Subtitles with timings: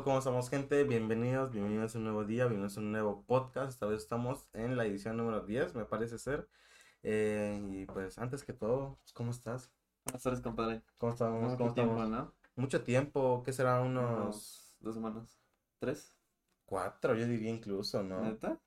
[0.00, 0.82] ¿cómo estamos, gente?
[0.84, 3.68] Bienvenidos, bienvenidos a un nuevo día, bienvenidos a un nuevo podcast.
[3.70, 6.48] Esta vez estamos en la edición número 10, me parece ser.
[7.02, 9.70] Eh, y pues, antes que todo, pues, ¿cómo estás?
[10.04, 10.82] Buenas tardes, compadre.
[10.98, 11.42] ¿Cómo estamos?
[11.42, 12.10] Mucho ¿Cómo tiempo, estamos?
[12.10, 12.34] ¿no?
[12.56, 13.80] Mucho tiempo, ¿qué será?
[13.80, 15.38] Unos dos semanas.
[15.78, 16.14] ¿Tres?
[16.64, 18.22] cuatro, yo diría incluso, ¿no?
[18.22, 18.58] ¿Neta?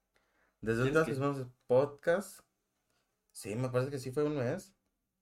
[0.61, 2.41] Desde ¿Quieres ahorita que que- hicimos el podcast,
[3.31, 4.75] sí, me parece que sí fue un mes,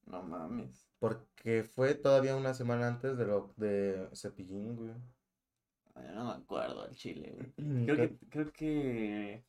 [0.06, 0.90] No mames.
[1.00, 4.92] porque fue todavía una semana antes de lo de Cepillín, güey.
[5.96, 7.54] No me acuerdo al chile, güey.
[7.58, 9.46] Mm, Creo que, creo que...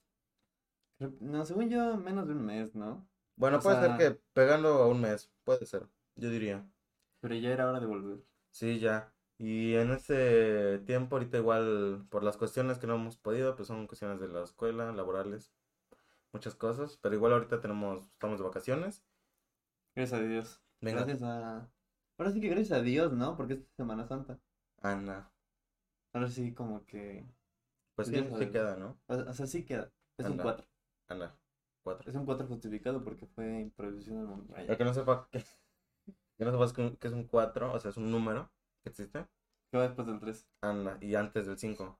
[0.99, 3.07] creo- No, según yo, menos de un mes, ¿no?
[3.37, 6.67] Bueno, o puede sea- ser que pegando a un mes, puede ser, yo diría.
[7.21, 8.23] Pero ya era hora de volver.
[8.51, 9.13] Sí, ya.
[9.39, 13.87] Y en este tiempo, ahorita igual, por las cuestiones que no hemos podido, pues son
[13.87, 15.53] cuestiones de la escuela, laborales,
[16.33, 19.03] muchas cosas, pero igual ahorita tenemos, estamos de vacaciones.
[19.97, 20.61] Gracias a Dios.
[20.81, 21.69] Venga, Gracias a...
[22.19, 23.37] Ahora sí que gracias a Dios, ¿no?
[23.37, 24.39] Porque es Semana Santa.
[24.83, 25.31] Ana.
[26.15, 27.27] Ahora sí como que...
[27.95, 28.99] Pues a sí queda, ¿no?
[29.09, 29.93] O o sea, sí queda.
[30.19, 30.45] Es un Anda.
[30.45, 30.67] 4.
[31.09, 31.37] Ana.
[31.83, 32.11] Cuatro.
[32.11, 34.71] Es un 4 justificado porque fue improvisación del.
[34.71, 35.45] El que no sepa que,
[36.39, 38.51] que no sepas que que es un 4, o sea, es un número
[38.83, 39.27] que existe.
[39.71, 40.47] ¿Qué va después del 3?
[40.63, 41.99] Anda, y antes del 5.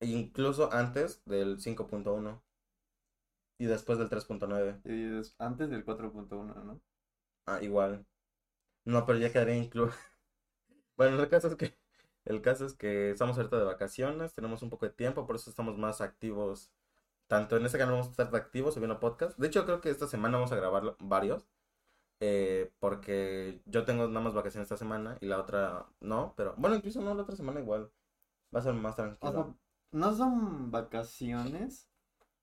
[0.00, 2.42] E incluso antes del 5.1.
[3.58, 4.80] Y después del 3.9.
[4.84, 6.80] Y des- antes del 4.1, ¿no?
[7.46, 8.06] Ah, igual.
[8.86, 9.96] No, pero ya quedaría incluso.
[10.96, 11.76] Bueno, el caso es que
[12.24, 15.50] el caso es que estamos ahorita de vacaciones, tenemos un poco de tiempo, por eso
[15.50, 16.72] estamos más activos.
[17.28, 19.38] Tanto en este canal vamos a estar activos subiendo podcast.
[19.38, 21.48] De hecho, creo que esta semana vamos a grabar varios.
[22.20, 26.76] eh, porque yo tengo nada más vacaciones esta semana y la otra no, pero bueno,
[26.76, 27.92] incluso no, la otra semana igual.
[28.54, 29.56] Va a ser más O sea, tranquilo.
[29.90, 31.90] no son vacaciones,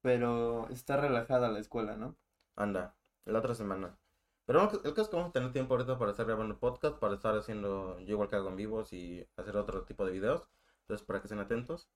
[0.02, 2.18] pero está relajada la escuela, ¿no?
[2.56, 4.00] Anda, la otra semana.
[4.46, 7.14] Pero el caso es que vamos a tener tiempo ahorita para estar grabando podcast, para
[7.16, 10.50] estar haciendo, yo igual que hago en vivos y hacer otro tipo de videos.
[10.82, 11.88] Entonces, para que estén atentos.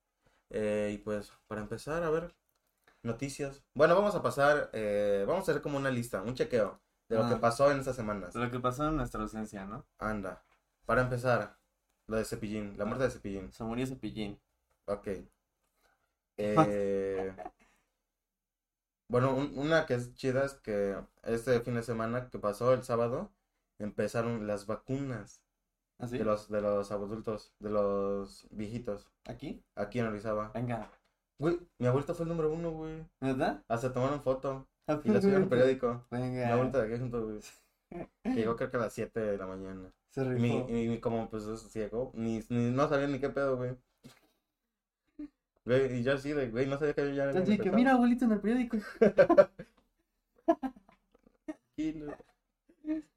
[0.52, 2.34] Eh, y pues, para empezar, a ver,
[3.04, 3.64] noticias.
[3.74, 6.80] Bueno, vamos a pasar, eh, vamos a hacer como una lista, un chequeo
[7.10, 7.42] de lo que Ah.
[7.42, 8.34] pasó en estas semanas.
[8.34, 9.86] De lo que pasó en nuestra ausencia, ¿no?
[9.98, 10.44] Anda,
[10.86, 11.58] para empezar,
[12.08, 13.52] lo de Cepillín, la muerte de Cepillín.
[13.52, 14.40] Se murió Cepillín.
[14.86, 15.08] Ok.
[16.38, 17.34] Eh,
[19.10, 22.84] bueno, un- una que es chida es que este fin de semana que pasó el
[22.84, 23.30] sábado
[23.80, 25.42] empezaron las vacunas
[26.00, 26.18] ¿Así?
[26.18, 29.64] de los de los adultos, de los viejitos ¿Aquí?
[29.76, 30.52] aquí en Orizaba.
[30.54, 30.90] Venga.
[31.40, 33.06] Güey, mi abuelito fue el número uno, güey.
[33.22, 33.64] ¿Verdad?
[33.68, 34.68] Hasta tomaron foto
[35.04, 36.06] y la subieron al periódico.
[36.12, 36.54] Mi Venga.
[36.54, 37.40] abuelita de aquí junto, güey.
[38.24, 39.92] Que Llegó creo que a las 7 de la mañana.
[40.12, 40.70] Se Y mi, rifó.
[40.70, 43.78] y mi- como pues es ciego, ni, ni no sabía ni qué pedo, güey.
[45.66, 48.26] Güey, y yo así de, güey, no sabía que ya habían Así que mira, abuelito,
[48.26, 48.78] en el periódico.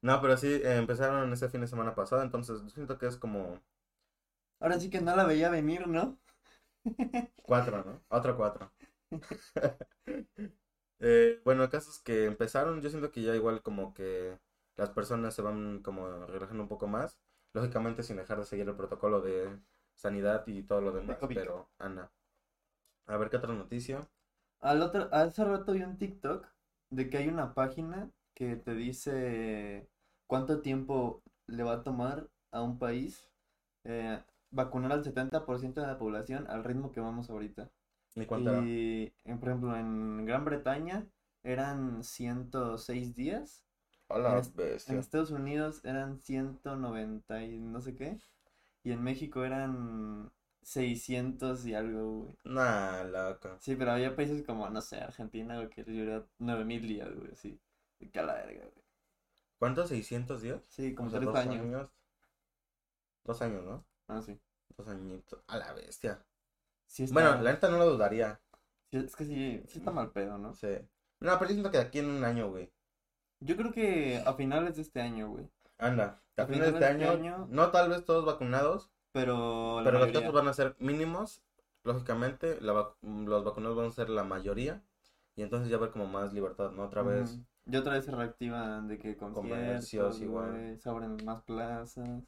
[0.01, 3.15] No, pero sí, eh, empezaron ese fin de semana pasado, entonces yo siento que es
[3.17, 3.61] como
[4.59, 6.17] Ahora sí que no la veía venir, ¿no?
[7.43, 8.01] cuatro, ¿no?
[8.09, 8.71] Otro cuatro.
[11.01, 14.37] Eh, bueno, el caso es que empezaron, yo siento que ya igual como que
[14.75, 17.17] las personas se van como relajando un poco más,
[17.53, 19.49] lógicamente sin dejar de seguir el protocolo de
[19.95, 22.11] sanidad y todo lo demás, pero anda.
[23.09, 24.07] A ver qué otra noticia.
[24.61, 26.45] Al otro, hace rato vi un TikTok
[26.91, 29.87] de que hay una página que te dice
[30.27, 33.27] cuánto tiempo le va a tomar a un país
[33.83, 34.21] eh,
[34.51, 37.69] vacunar al 70% de la población al ritmo que vamos ahorita.
[38.15, 38.63] Ni cuánto.
[38.63, 41.05] Y, en- por ejemplo, en Gran Bretaña
[41.43, 43.63] eran 106 días.
[44.07, 44.93] Hola, en es- bestia.
[44.93, 48.17] En Estados Unidos eran 190 y no sé qué.
[48.83, 50.31] Y en México eran
[50.61, 52.35] 600 y algo, güey.
[52.43, 53.57] Nah, loco.
[53.59, 57.31] Sí, pero había países como, no sé, Argentina, güey, que les duró 9000 días, güey,
[57.31, 57.59] así.
[58.11, 58.83] Que a la verga, güey.
[59.57, 59.91] ¿Cuántos?
[59.91, 60.61] ¿600 días?
[60.69, 61.89] Sí, como O sea, tres dos años.
[63.25, 63.85] Dos años, ¿no?
[64.07, 64.39] Ah, sí.
[64.77, 65.43] Dos añitos.
[65.47, 66.23] A la bestia.
[66.87, 68.39] Sí está, Bueno, la neta no lo dudaría.
[68.91, 70.53] sí, es que sí, sí está mal pedo, ¿no?
[70.53, 70.87] Sé.
[71.19, 72.71] No, pero siento que de aquí en un año, güey.
[73.41, 75.49] Yo creo que a finales de este año, güey.
[75.77, 76.21] Anda.
[76.37, 80.11] A A finales de este año, año- no tal vez todos vacunados, Pero pero los
[80.11, 81.41] casos van a ser mínimos.
[81.83, 84.83] Lógicamente, la vac- los vacunados van a ser la mayoría.
[85.35, 86.83] Y entonces ya va a haber como más libertad, ¿no?
[86.83, 87.31] Otra vez.
[87.31, 87.43] Ujú.
[87.65, 90.77] Y otra vez se reactivan de que conciertos, igual.
[90.79, 92.23] se abren más plazas.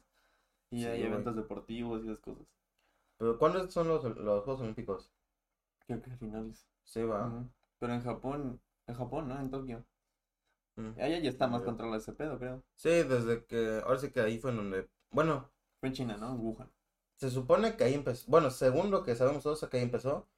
[0.70, 2.46] Y Sí, hay eventos deportivos y esas cosas.
[3.18, 5.10] Pero ¿cuándo son los, los Juegos Olímpicos?
[5.86, 6.66] Creo que a finales.
[6.84, 7.30] Sí, va.
[7.78, 9.38] Pero en Japón, en Japón, ¿no?
[9.38, 9.84] En Tokio.
[10.76, 10.98] Mm.
[10.98, 12.62] Allá ya está más controlado ese pedo, creo.
[12.76, 13.82] Sí, desde que.
[13.84, 14.88] Ahora sí que ahí fue en donde.
[15.10, 15.50] Bueno,
[15.82, 16.30] Fue en China, ¿no?
[16.30, 16.70] En Wuhan.
[17.16, 20.28] Se supone que ahí empezó, bueno, según lo que sabemos todos, que ahí empezó,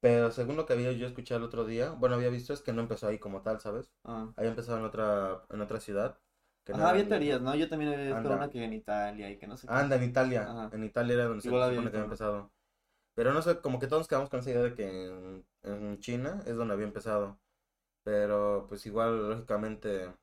[0.00, 2.72] pero según lo que había yo escuchado el otro día, bueno, había visto es que
[2.72, 3.92] no empezó ahí como tal, ¿sabes?
[4.04, 4.32] Ah.
[4.34, 6.18] Había empezado en otra, en otra ciudad.
[6.64, 7.54] que no había teorías, ¿no?
[7.54, 9.74] Yo también había visto una que en Italia y que no sé qué.
[9.74, 10.70] Anda, en Italia, Ajá.
[10.72, 12.50] en Italia era donde se había supone que había empezado.
[13.14, 16.42] Pero no sé, como que todos quedamos con esa idea de que en, en China
[16.46, 17.38] es donde había empezado.
[18.04, 20.14] Pero pues igual, lógicamente,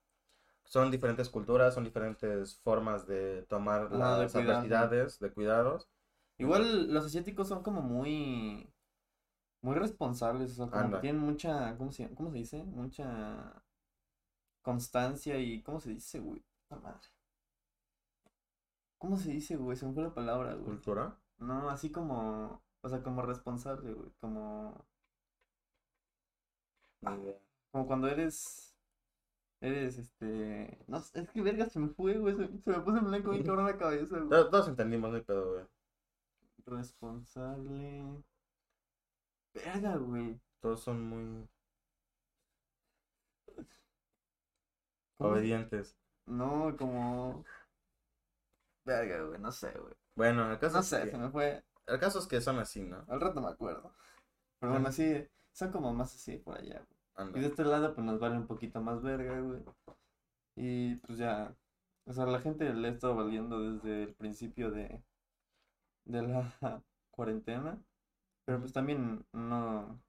[0.71, 5.89] son diferentes culturas, son diferentes formas de tomar Ah, de las cuidar, adversidades, de cuidados.
[6.37, 8.71] Igual los asiáticos son como muy,
[9.61, 12.63] muy responsables, o sea, como que tienen mucha, ¿cómo se, cómo se dice?
[12.63, 13.61] Mucha
[14.61, 16.41] constancia y, ¿cómo se dice, güey?
[16.69, 17.09] Puta madre.
[18.97, 19.75] ¿Cómo se dice, güey?
[19.75, 20.63] Se me fue la palabra, güey.
[20.63, 21.17] ¿Cultura?
[21.39, 24.85] No, así como, o sea, como responsable, güey, como,
[27.01, 27.37] idea.
[27.71, 28.70] como cuando eres,
[29.61, 33.05] eres, este, no es que verga se me fue, güey, se, se me puso en
[33.05, 34.29] blanco bien cabrón la cabeza, güey.
[34.29, 35.65] Todos, todos entendimos, no hay pedo, güey.
[36.65, 38.23] Responsable,
[39.53, 40.39] verga, güey.
[40.59, 41.47] Todos son muy
[45.17, 45.97] ¿Cómo se- obedientes.
[46.25, 47.43] No, como,
[48.85, 49.93] verga, güey, no sé, güey.
[50.15, 52.59] Bueno, el caso, No es sé, que, se me fue, el caso es que son
[52.59, 53.03] así, ¿no?
[53.07, 53.93] al rato me acuerdo.
[54.59, 57.00] Pero bueno, sí, son como más así por allá, güey.
[57.15, 57.37] Anda.
[57.37, 59.61] Y de este lado, pues nos vale un poquito más verga, güey.
[60.55, 61.55] Y pues ya,
[62.05, 65.03] o sea, la gente le ha estado valiendo desde el principio de,
[66.05, 66.51] de la
[67.11, 67.81] cuarentena.
[68.45, 70.01] Pero pues también no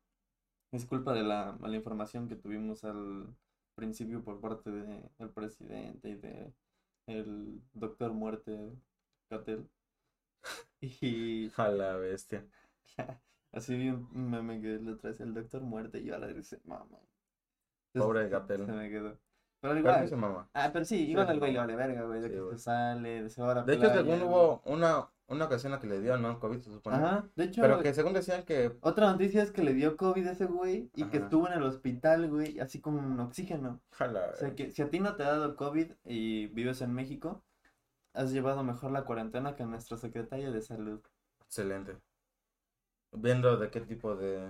[0.73, 3.35] es culpa de la mala información que tuvimos al
[3.75, 6.53] principio por parte del presidente y de
[7.07, 8.73] el doctor muerte
[9.29, 9.69] Catel.
[10.81, 12.45] Y A la bestia.
[13.53, 16.61] así vi un meme que le traes el doctor muerte y yo a la dice,
[16.65, 16.99] mamá.
[17.93, 18.67] Pobre Se Gatell.
[18.67, 19.19] me quedó.
[19.61, 20.09] Pero igual.
[20.09, 20.17] se.
[20.55, 22.59] Ah, pero sí, igual al güey le vale verga, güey, de Sí, que güey.
[22.59, 25.77] se sale, de se va a la De hecho, según hubo una, una ocasión en
[25.77, 26.41] la que le dio, ¿no?
[26.41, 26.97] COVID, se supone.
[26.97, 30.27] Ajá, de hecho, Pero que según decían que otra noticia es que le dio COVID
[30.27, 33.81] a ese güey y que estuvo en el hospital, güey, así con oxígeno.
[33.93, 36.93] Jala, O sea, que si a ti no te ha dado COVID y vives en
[36.93, 37.45] México,
[38.15, 41.01] has llevado mejor la cuarentena que nuestro secretario de salud.
[41.45, 41.97] excelente.
[43.13, 44.49] Viendo de qué tipo de...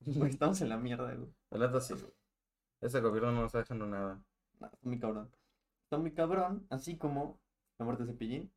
[0.06, 1.28] Güey, estamos en la mierda, güey.
[1.50, 1.94] La neta sí.
[2.80, 4.22] Ese gobierno no nos está dejando nada.
[4.60, 5.30] No, está muy cabrón.
[5.84, 7.40] Está muy cabrón, así como
[7.78, 8.52] la muerte de Cepillín,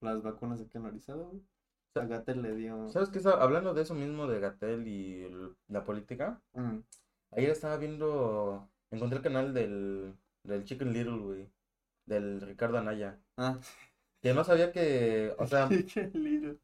[0.00, 1.42] las vacunas de Orizaba, güey.
[1.96, 2.88] A Gatell le dio...
[2.90, 3.18] ¿Sabes qué?
[3.18, 6.80] Estaba- Hablando de eso mismo de Gatel y el- la política, Mm.
[7.32, 10.14] ayer estaba viendo, encontré el canal del,
[10.44, 11.50] del Chicken Little, güey,
[12.06, 13.58] del Ricardo Anaya, Ah,
[14.22, 15.78] que no sabía que, o sea,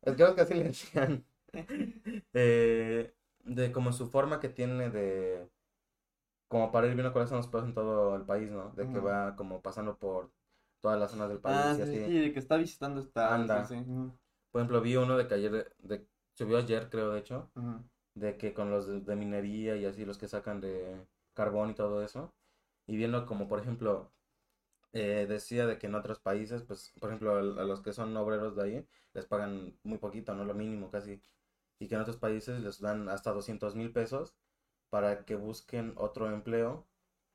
[0.05, 1.27] creo que así le decían,
[2.35, 3.15] eh,
[3.45, 5.49] de como su forma que tiene de,
[6.49, 8.71] como para ir viendo cuáles son los pedos en todo el país, ¿no?
[8.77, 10.31] De que va como pasando por
[10.81, 11.99] todas las zonas del país Ah, y sí, así.
[12.05, 13.35] sí, de que está visitando esta.
[13.35, 13.65] Anda.
[13.65, 13.81] Sí, sí.
[13.81, 14.13] Ujú,
[14.51, 17.51] Por ejemplo, vi uno de que ayer, de, subió ayer, creo, de hecho,
[18.15, 21.75] de que con los de, de minería y así, los que sacan de carbón y
[21.75, 22.35] todo eso,
[22.87, 24.13] y viendo como, por ejemplo,
[24.93, 28.57] eh, decía de que en otros países, pues, por ejemplo, a los que son obreros
[28.57, 31.23] de ahí, les pagan muy poquito, no lo mínimo casi,
[31.79, 34.35] y que en otros países les dan hasta 200 mil pesos
[34.91, 36.87] para que busquen otro empleo,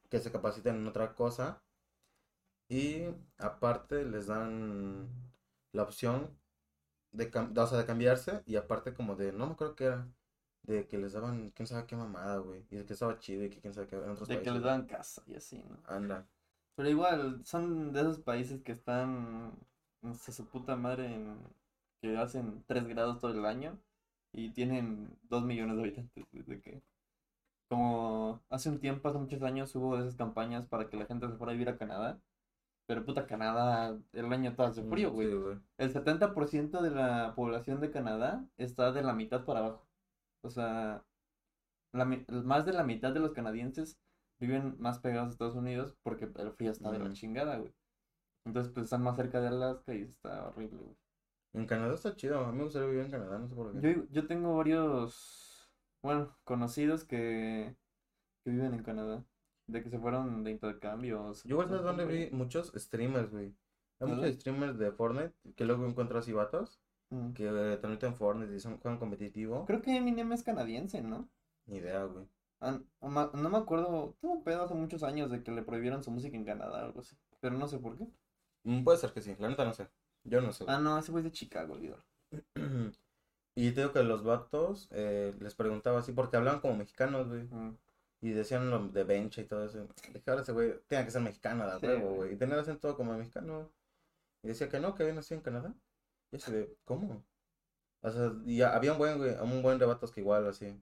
[0.10, 1.64] que se capaciten en otra cosa,
[2.70, 3.04] y
[3.38, 5.08] aparte les dan
[5.72, 6.38] la opción
[7.12, 10.08] de, cam- o sea, de cambiarse y aparte como de, no me acuerdo qué era,
[10.64, 13.50] de que les daban, quién sabe qué mamada, güey, y de que estaba chido y
[13.50, 14.54] que quién sabe qué en otros De que países.
[14.58, 15.82] les dan casa y así, ¿no?
[15.88, 16.28] Anda,
[16.78, 19.54] Pero igual, son de esos países que están
[20.04, 21.38] hasta su puta madre en
[22.02, 23.80] que hacen 3 grados todo el año
[24.34, 26.26] y tienen 2 millones de habitantes.
[26.32, 26.84] güey, De que,
[27.70, 31.36] como hace un tiempo, hace muchos años, hubo esas campañas para que la gente se
[31.38, 32.20] fuera a vivir a Canadá.
[32.88, 35.28] Pero puta, Canadá, el año todo hace frío, Mm, güey.
[35.30, 35.62] sí.
[35.78, 39.88] El 70% de la población de Canadá está de la mitad para abajo.
[40.44, 41.06] O sea,
[41.94, 43.98] la más de la mitad de los canadienses
[44.40, 47.74] viven más pegados a Estados Unidos porque el frío está de la chingada, güey.
[48.46, 50.96] Entonces, pues están más cerca de Alaska y está horrible, güey.
[51.54, 53.94] En Canadá está chido, a mí me gustaría vivir en Canadá, no sé por qué.
[53.96, 55.70] Yo, yo tengo varios,
[56.04, 57.76] bueno, conocidos que,
[58.44, 59.26] que viven en Canadá.
[59.68, 61.24] De que se fueron de intercambio.
[61.26, 62.30] o se- Yo igual dónde güey.
[62.30, 63.54] vi muchos streamers, güey.
[64.00, 66.80] Hay muchos streamers de Fortnite que luego encuentro así vatos
[67.10, 67.32] Mm.
[67.34, 69.66] que eh, transmiten Fortnite y son, juegan competitivo.
[69.66, 71.30] Creo que Eminem es canadiense, ¿no?
[71.66, 72.28] Ni idea, güey.
[72.60, 76.12] Ah, no me acuerdo, tuvo un pedo hace muchos años de que le prohibieron su
[76.12, 78.08] música en Canadá o algo así, pero no sé por qué.
[78.64, 79.88] Mm, Puede ser que sí, la neta no sé.
[80.24, 80.66] Yo no sé.
[80.68, 82.04] Ah, no, ese güey es de Chicago, olvídalo.
[83.58, 87.42] Y te digo que los vatos eh, les preguntaba así porque hablaban como mexicanos, güey.
[87.46, 87.76] Mm.
[88.22, 89.88] Y decían lo de bencha y todo eso.
[90.14, 92.34] Dije, ahora ese güey tiene que ser mexicano, de Sí, huevo, güey.
[92.34, 93.72] Y tener acento como mexicano.
[94.44, 95.74] Y decía que no, que había nacido en Canadá.
[96.32, 97.26] Y así de, ¿cómo?
[98.02, 100.80] O sea, y había un buen, güey, un buen de vatos que igual, así.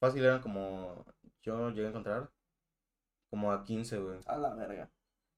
[0.00, 1.04] Fácil eran como,
[1.42, 2.30] yo llegué a encontrar,
[3.30, 4.20] como a 15, güey.
[4.26, 4.90] A la verga.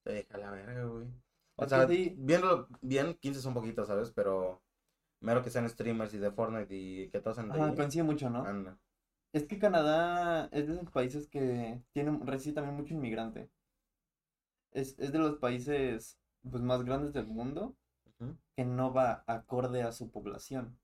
[0.03, 1.07] Te dije, a la verga, güey.
[1.55, 2.15] O sea, sí.
[2.17, 4.11] viéndolo bien, 15 son poquitos, ¿sabes?
[4.11, 4.61] Pero
[5.19, 8.43] mero que sean streamers y de Fortnite y que todos andan Ajá, coincide mucho, ¿no?
[8.43, 8.77] Anda.
[9.33, 13.49] Es que Canadá es de esos países que tienen, recibe también mucho inmigrante.
[14.71, 16.17] Es, es de los países
[16.49, 17.75] pues, más grandes del mundo
[18.55, 20.77] que no va acorde a su población.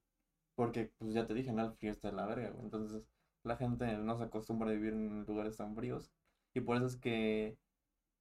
[0.55, 1.65] Porque, pues ya te dije, ¿no?
[1.65, 2.63] El frío está de la verga, güey.
[2.63, 3.03] Entonces,
[3.47, 6.11] la gente no se acostumbra a vivir en lugares tan fríos.
[6.53, 7.57] Y por eso es que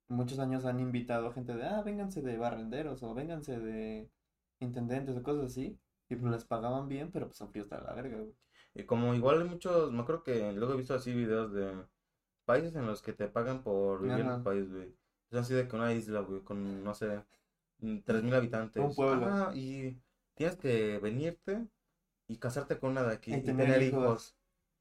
[0.08, 4.10] muchos años han invitado a gente de, ah, vénganse de barrenderos o vénganse de
[4.60, 5.78] intendentes o cosas así.
[6.08, 8.34] Y pues les pagaban bien, pero pues el frío está de la verga, güey.
[8.74, 11.72] Y como igual hay muchos, me acuerdo que luego he visto así videos de
[12.44, 14.94] países en los que te pagan por vivir en el país, güey.
[15.30, 17.24] Es así de que una isla, güey, con, no sé,
[17.80, 18.82] mm, tres mil habitantes.
[18.82, 19.54] Un pueblo.
[19.54, 19.98] Y
[20.34, 21.66] tienes que venirte
[22.28, 24.02] y casarte con una de aquí Y y tener tener hijos.
[24.04, 24.35] hijos.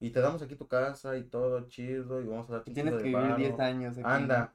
[0.05, 3.05] Y te damos aquí tu casa y todo chido y vamos a un tienes que
[3.05, 3.63] vivir 10 varo.
[3.63, 4.05] años aquí.
[4.07, 4.53] Anda.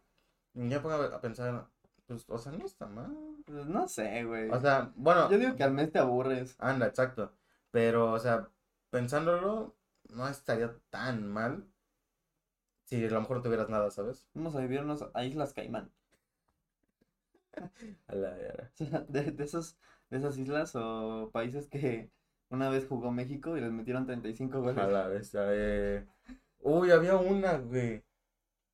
[0.55, 1.67] Ya pongo a pensar,
[2.07, 3.13] pues, o sea, no está mal.
[3.47, 4.49] Pues no sé, güey.
[4.49, 6.55] O sea, bueno, Yo digo que al mes te aburres.
[6.61, 7.33] anda, exacto.
[7.73, 8.49] Pero, o sea,
[8.91, 9.75] pensándolo,
[10.11, 11.67] no estaría tan mal
[12.85, 14.29] si a lo mejor no tuvieras nada, ¿sabes?
[14.35, 15.91] Vamos a vivirnos a Islas Caimán.
[18.07, 18.37] A la.
[18.73, 19.77] O sea, de, de esos,
[20.11, 22.09] de esas islas o países que
[22.51, 24.79] una vez jugó México y les metieron 35 goles.
[24.79, 26.07] A la vez, eh.
[26.61, 28.05] Uy, había una, güey.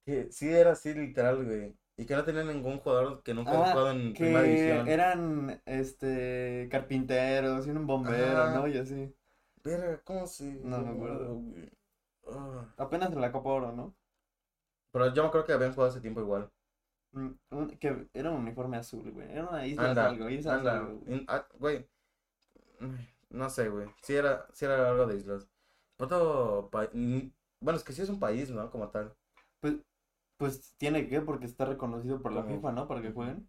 [0.05, 1.75] Que sí era así, literal, güey.
[1.99, 4.89] Y que no tenía ningún jugador que nunca Ah, jugado en primera división.
[4.89, 8.51] eran este carpinteros y un bombero.
[8.51, 8.67] ¿no?
[8.69, 9.15] Y así.
[9.65, 11.41] Verga, ¿cómo se No me acuerdo.
[12.31, 12.75] Ah.
[12.77, 13.95] Apenas en la Copa Oro, ¿no?
[14.93, 16.51] Pero yo me acuerdo que habían jugado hace tiempo igual.
[17.13, 19.31] Mm, un- que era un uniforme azul, güey.
[19.33, 20.79] Era una isla Anda, algo, isla anda.
[20.79, 21.15] algo, güey.
[21.15, 21.87] In- ah, Güey.
[23.31, 23.89] No sé, güey.
[24.03, 25.49] Sí era, sí era algo de islas.
[25.99, 26.91] Otro país.
[27.61, 28.71] Bueno, es que sí es un país, ¿no?
[28.71, 29.15] Como tal.
[29.61, 29.75] Pues,
[30.37, 32.87] pues tiene que, porque está reconocido por la FIFA, ¿no?
[32.87, 33.49] Para que jueguen.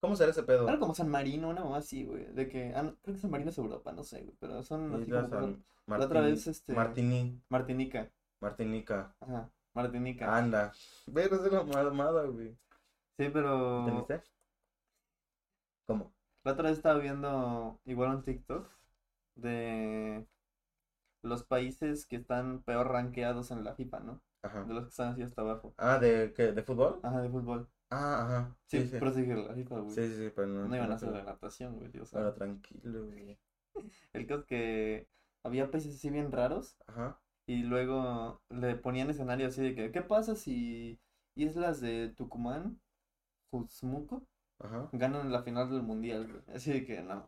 [0.00, 0.66] ¿Cómo será ese pedo?
[0.66, 2.24] Algo como San Marino, una mamá así, güey.
[2.32, 4.34] De que, ah, no, creo que San Marino es Europa, no sé, güey.
[4.40, 8.10] Pero son así como San La otra vez, este- Martini, Martinica.
[8.40, 9.14] Martinica.
[9.20, 10.36] Ajá, Martinica.
[10.36, 10.72] Anda.
[11.06, 12.56] Ve, no es una mamada, güey.
[13.18, 14.22] Sí, pero ¿Entendiste?
[15.86, 16.12] ¿Cómo?
[16.44, 18.68] La otra vez estaba viendo igual un TikTok
[19.36, 20.26] de
[21.22, 24.20] los países que están peor rankeados en la FIFA, ¿no?
[24.42, 24.64] Ajá.
[24.64, 25.74] De los que están así hasta abajo.
[25.78, 26.52] Ah, ¿de qué?
[26.52, 27.00] ¿De fútbol?
[27.02, 27.68] Ajá, de fútbol.
[27.90, 28.56] Ah, ajá.
[28.66, 28.98] Sí, Sí, sí.
[29.00, 29.94] la FIFA, güey.
[29.94, 30.68] Sí, sí, sí, pero no.
[30.68, 32.32] No iban a hacer la natación, güey, Ahora santo.
[32.34, 33.38] tranquilo, güey.
[34.12, 35.08] El caso es que
[35.44, 37.18] había países así bien raros Ajá.
[37.46, 40.98] y luego le ponían escenario así de que, ¿qué pasa si
[41.34, 42.80] islas de Tucumán,
[43.50, 44.26] Juzmuco,
[44.60, 44.88] Ajá.
[44.92, 46.56] ganan la final del mundial, güey?
[46.56, 47.26] Así de que no.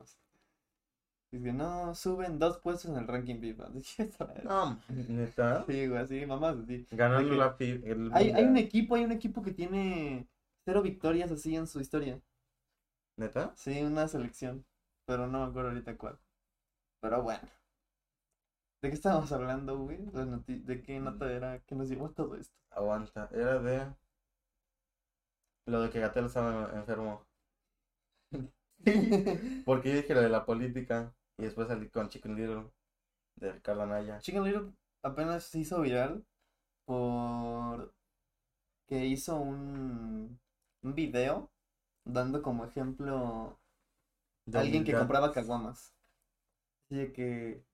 [1.32, 3.70] Es que no, suben dos puestos en el ranking FIFA.
[4.44, 5.64] No, neta.
[5.66, 6.86] Sí, güey, así, mamás, así.
[6.90, 10.28] Ganando que- la fi- el Hay, hay un equipo, hay un equipo que tiene
[10.64, 12.20] cero victorias así en su historia.
[13.16, 13.52] ¿Neta?
[13.56, 14.64] Sí, una selección,
[15.06, 16.18] pero no me acuerdo ahorita cuál.
[17.00, 17.48] Pero bueno.
[18.82, 19.98] ¿De qué estábamos hablando, güey?
[20.46, 22.54] ¿De qué nota era que nos llevó todo esto?
[22.70, 23.28] Aguanta.
[23.32, 23.86] Era de.
[25.66, 27.26] Lo de que Gatel estaba enfermo.
[29.64, 31.14] Porque yo dije lo de la política.
[31.38, 32.64] Y después salí con Chicken Little.
[33.36, 34.18] De Ricardo Anaya.
[34.20, 36.24] Chicken Little apenas se hizo viral
[36.86, 37.92] por
[38.86, 40.38] que hizo un,
[40.82, 41.50] un video
[42.04, 43.58] dando como ejemplo
[44.46, 45.94] De alguien que compraba caguamas.
[46.90, 47.64] Así que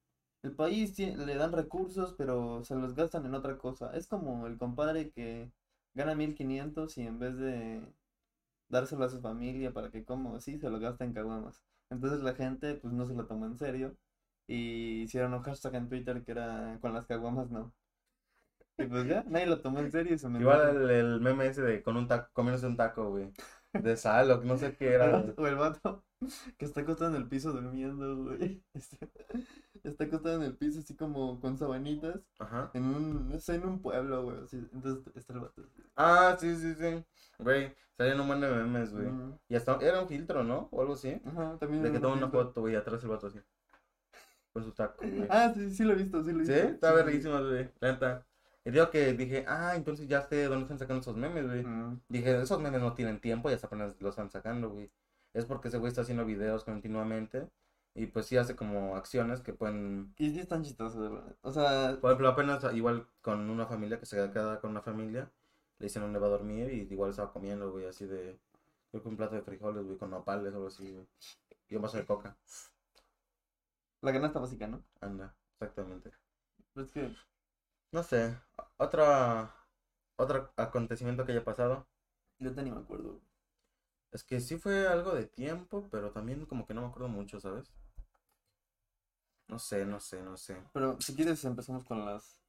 [0.42, 3.92] el país le dan recursos, pero se los gastan en otra cosa.
[3.95, 5.50] Es como el compadre que
[5.95, 7.83] gana 1500 y en vez de
[8.68, 11.62] dárselo a su familia para que coma así, se lo gasta en caguamas.
[11.90, 13.97] Entonces la gente pues no se lo tomó en serio
[14.47, 17.73] y hicieron un hashtag en Twitter que era con las caguamas no.
[18.78, 21.47] Y pues ya, nadie lo tomó en serio y se me Igual el, el meme
[21.47, 23.33] ese de con un taco, comiéndose un taco, güey.
[23.72, 25.25] De sal o que no sé qué era.
[25.37, 26.04] O el vato
[26.56, 28.62] que está acostado en el piso durmiendo, güey.
[29.84, 32.70] Está acostado en el piso así como con sabanitas Ajá.
[32.75, 34.38] en un, no sé, en un pueblo, güey.
[34.42, 34.56] así.
[34.72, 35.62] Entonces está el vato.
[35.96, 37.04] Ah, sí, sí, sí.
[37.38, 39.08] Güey, salían un buen de memes, güey.
[39.48, 40.68] Y hasta era un filtro, ¿no?
[40.72, 41.20] O algo así.
[41.25, 41.82] Ajá, también.
[41.82, 43.38] De que toma un una foto, güey, atrás el vato así.
[44.52, 45.26] Con su taco, güey.
[45.30, 46.68] Ah, sí, sí lo he visto, sí lo he Sí, visto.
[46.68, 47.04] está sí, sí.
[47.04, 47.70] verguísima, güey.
[47.80, 48.26] La neta.
[48.68, 51.64] Y digo que dije, ah, entonces ya sé de dónde están sacando esos memes, güey.
[51.64, 54.90] Mm, Dije, esos memes no tienen tiempo y hasta apenas los están sacando, güey.
[55.32, 57.48] Es porque ese güey está haciendo videos continuamente.
[57.94, 60.12] Y pues sí hace como acciones que pueden.
[60.18, 61.34] Y sí están chistosos, verdad.
[61.40, 65.30] O sea, Por ejemplo, apenas igual con una familia que se queda con una familia.
[65.78, 68.38] Le hicieron dónde va a dormir y igual estaba comiendo, güey, así de.
[68.90, 71.06] Creo que un plato de frijoles, güey, con nopales o algo así, güey.
[71.70, 72.37] Y un vaso de coca.
[74.02, 74.82] la canasta básica, ¿no?
[75.00, 76.10] Anda, exactamente.
[76.75, 77.14] Pero es que
[77.92, 78.37] No sé,
[78.78, 79.54] otra.
[80.16, 81.87] Otro acontecimiento que haya pasado.
[82.38, 83.21] yo te ni me acuerdo.
[84.11, 87.40] Es que sí fue algo de tiempo, pero también como que no me acuerdo mucho,
[87.40, 87.73] ¿sabes?
[89.49, 90.57] No sé, no sé, no sé.
[90.73, 92.40] Pero si quieres empezamos con las...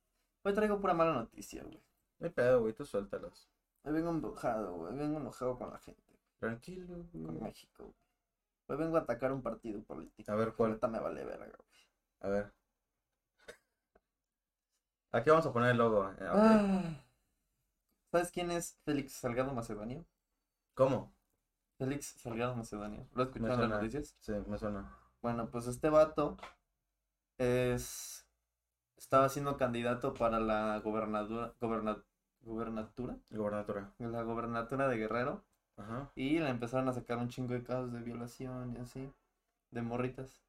[0.44, 1.82] Hoy traigo pura mala noticia, güey.
[2.20, 3.50] No hay pedo, güey, tú suéltalas.
[3.84, 4.96] Hoy vengo enojado, güey.
[4.96, 6.02] Vengo enojado con la gente,
[6.40, 6.88] Tranquilo,
[7.22, 7.42] con güey.
[7.42, 7.96] México, güey.
[8.68, 10.32] Hoy vengo a atacar un partido político.
[10.32, 10.72] A ver, ¿cuál?
[10.72, 11.82] neta me vale verga, güey.
[12.22, 12.54] A ver.
[15.12, 16.10] Aquí vamos a poner el logo.
[16.10, 16.16] eh.
[16.22, 16.82] Ah.
[18.12, 20.06] ¿Sabes quién es Félix Salgado Macedonio?
[20.74, 21.14] ¿Cómo?
[21.78, 23.08] Félix Salgado Macedonio.
[23.14, 24.16] ¿Lo escuchado en las noticias?
[24.20, 24.96] Sí, me suena.
[25.22, 26.38] Bueno, pues este vato
[27.38, 28.26] es
[28.98, 32.04] estaba siendo candidato para la gobernadura, goberna-
[32.42, 33.94] gobernatura, Gobernatura.
[34.00, 35.44] la gobernatura de Guerrero
[35.78, 36.12] Ajá.
[36.16, 39.12] y le empezaron a sacar un chingo de casos de violación y así,
[39.72, 40.42] de morritas.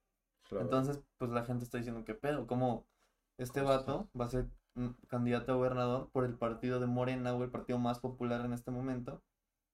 [0.49, 0.65] claro.
[0.65, 2.87] Entonces, pues la gente está diciendo que pedo, como
[3.43, 7.43] este vato va a ser mm, candidato a gobernador por el partido de Morena o
[7.45, 9.23] el partido más popular en este momento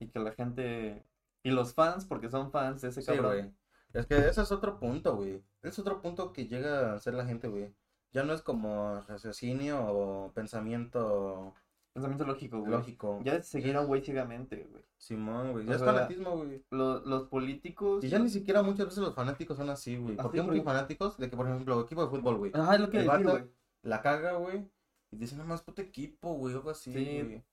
[0.01, 1.05] y que la gente
[1.43, 3.33] y los fans, porque son fans de ese Sí, cabrón.
[3.33, 3.53] güey.
[3.93, 5.43] Es que ese es otro punto, güey.
[5.63, 7.75] Es otro punto que llega a ser la gente, güey.
[8.13, 11.55] Ya no es como raciocinio o pensamiento
[11.97, 12.71] Pensamiento lógico, güey.
[12.73, 13.21] lógico.
[13.25, 14.85] Ya seguir a un güey ciegamente, güey.
[14.99, 15.65] Simón, güey.
[15.65, 16.63] O Ya es sea, fanatismo, güey.
[16.71, 18.05] Lo- los políticos.
[18.05, 20.15] Y ya ni siquiera muchas veces los fanáticos son así, güey.
[20.17, 21.17] ¿Por Así, qué muchos fanáticos?
[21.17, 22.53] De que, por ejemplo, equipo de fútbol, güey.
[22.55, 23.49] Ajá, es lo que El decir, vato
[23.83, 24.71] la caga, güey.
[25.11, 27.23] Y dicen, nada más puto equipo, güey, algo así, Sí.
[27.23, 27.45] güey.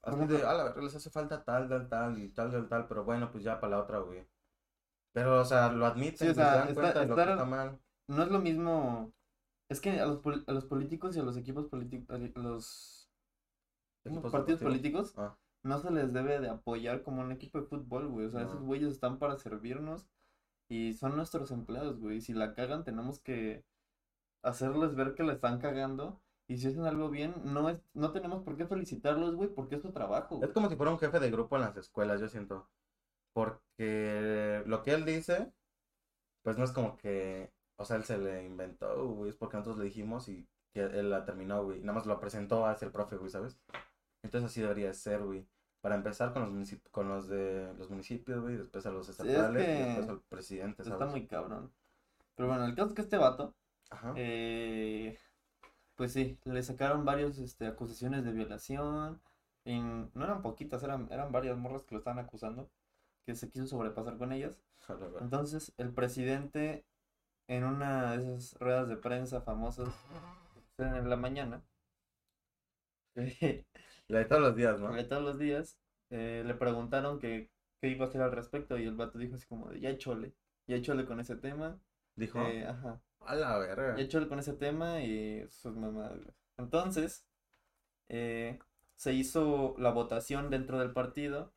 [0.00, 2.68] Por Así de, a la verdad les hace falta tal, tal, tal y tal, tal,
[2.68, 4.26] tal, pero bueno, pues ya para la otra, güey.
[5.12, 7.14] Pero, o sea, lo admiten, Sí, o güey, sea, se dan está- cuenta de lo
[7.16, 7.78] que está mal.
[8.08, 9.12] No es lo mismo.
[9.68, 12.18] Es que a los, a los políticos y a los equipos políticos.
[12.36, 12.97] Los
[14.12, 18.08] Equipos partidos políticos Ah, no se les debe de apoyar como un equipo de fútbol,
[18.08, 18.26] güey.
[18.26, 18.46] O sea, No.
[18.48, 20.08] esos güeyes están para servirnos
[20.70, 22.20] y son nuestros empleados, güey.
[22.20, 23.64] Si la cagan, tenemos que
[24.42, 26.20] hacerles ver que la están cagando.
[26.50, 29.82] Y si hacen algo bien, no es, no tenemos por qué felicitarlos, güey, porque es
[29.82, 30.40] su trabajo.
[30.42, 32.66] Es como si fuera un jefe de grupo en las escuelas, yo siento.
[33.34, 35.52] Porque lo que él dice,
[36.42, 39.78] pues no es como que, o sea, él se le inventó, güey, es porque nosotros
[39.78, 41.80] le dijimos y que él la terminó, güey.
[41.80, 43.58] Nada más lo presentó hacia el profe, güey, ¿sabes?
[44.28, 45.46] Entonces así debería ser, güey.
[45.80, 49.18] Para empezar con los municip- con los de los municipios, güey, después a los es
[49.18, 51.12] estatales que y después al presidente, Está ¿sabes?
[51.12, 51.72] muy cabrón.
[52.34, 53.54] Pero bueno, el caso es que este vato,
[53.90, 54.12] Ajá.
[54.16, 55.16] eh,
[55.94, 59.20] pues sí, le sacaron varios este, acusaciones de violación.
[59.64, 62.68] no eran poquitas, eran, eran varias morras que lo estaban acusando,
[63.24, 64.58] que se quiso sobrepasar con ellas.
[65.20, 66.84] Entonces, el presidente,
[67.46, 69.88] en una de esas ruedas de prensa famosas,
[70.78, 71.62] en la mañana,
[74.08, 74.92] La de todos los días, ¿no?
[74.92, 75.78] de todos los días,
[76.10, 79.46] eh, le preguntaron que qué iba a hacer al respecto y el vato dijo así
[79.46, 80.34] como de, ya chole,
[80.66, 81.78] ya chole con ese tema.
[82.16, 83.00] Dijo, eh, ajá.
[83.20, 83.96] a la verga.
[83.96, 86.18] Ya chole con ese tema y sus mamadas.
[86.56, 87.26] Entonces,
[88.08, 88.58] eh,
[88.96, 91.52] se hizo la votación dentro del partido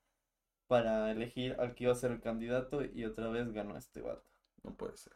[0.68, 4.26] para elegir al que iba a ser el candidato y otra vez ganó este vato.
[4.64, 5.14] No puede ser.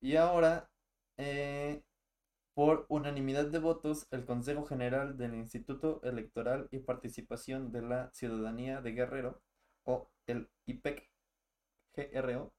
[0.00, 0.70] Y ahora,
[1.16, 1.82] eh,
[2.58, 8.80] por unanimidad de votos, el Consejo General del Instituto Electoral y Participación de la Ciudadanía
[8.80, 9.40] de Guerrero,
[9.84, 11.08] o el IPEC
[11.94, 12.52] GRO,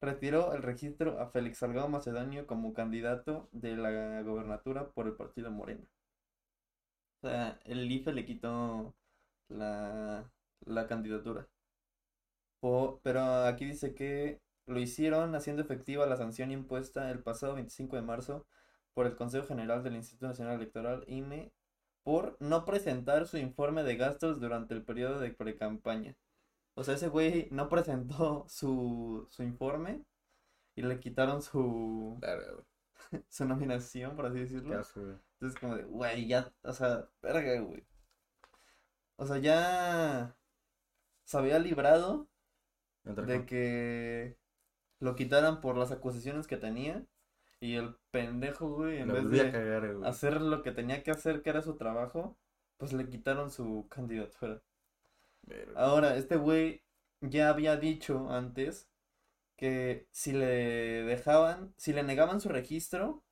[0.00, 5.50] retiró el registro a Félix Salgado Macedonio como candidato de la gobernatura por el partido
[5.50, 5.84] Morena.
[7.20, 8.94] O sea, el IFE le quitó
[9.48, 10.24] la,
[10.88, 11.46] candidatura.
[13.02, 18.02] Pero aquí dice que lo hicieron haciendo efectiva la sanción impuesta el pasado 25 de
[18.02, 18.46] marzo
[18.94, 21.52] por el Consejo General del Instituto Nacional Electoral, INE,
[22.02, 26.16] por no presentar su informe de gastos durante el periodo de precampaña.
[26.74, 30.04] O sea, ese güey no presentó su, su informe
[30.76, 32.20] y le quitaron su,
[33.28, 34.74] su nominación, por así decirlo.
[34.74, 37.84] Entonces, como de, güey, ya, o sea, verga, güey.
[39.16, 40.36] O sea, ya
[41.24, 42.28] se había librado
[43.04, 44.36] de que
[44.98, 47.06] lo quitaran por las acusaciones que tenía
[47.64, 50.08] y el pendejo, güey, en vez de cagar, güey.
[50.08, 52.36] hacer lo que tenía que hacer, que era su trabajo,
[52.76, 54.60] pues le quitaron su candidatura.
[55.42, 55.72] Verga.
[55.80, 56.82] Ahora, este güey
[57.20, 58.88] ya había dicho antes
[59.56, 63.22] que si le dejaban, si le negaban su registro,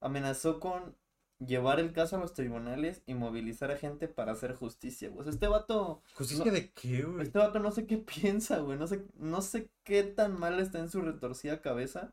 [0.00, 0.96] amenazó con
[1.38, 5.10] llevar el caso a los tribunales y movilizar a gente para hacer justicia.
[5.14, 7.22] Pues este vato, ¿Justicia no- de qué, güey?
[7.22, 10.80] este vato no sé qué piensa, güey, no sé, no sé qué tan mal está
[10.80, 12.12] en su retorcida cabeza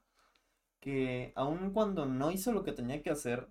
[0.85, 3.49] que aun cuando no hizo lo que tenía que hacer,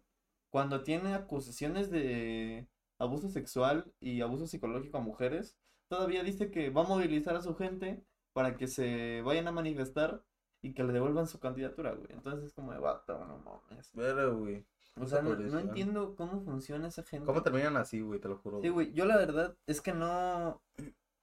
[0.51, 2.69] cuando tiene acusaciones de
[3.01, 7.57] abuso sexual y abuso psicológico a mujeres, todavía dice que va a movilizar a su
[7.57, 10.23] gente para que se vayan a manifestar
[10.63, 12.07] y que le devuelvan su candidatura, güey.
[12.11, 13.93] Entonces es como de vato, no mames.
[13.95, 14.65] Verga, güey.
[15.01, 17.27] O sea, no, no entiendo cómo funciona esa gente.
[17.27, 18.21] ¿Cómo terminan así, güey?
[18.21, 18.61] Te lo juro.
[18.63, 20.63] Sí, güey, yo la verdad es que no,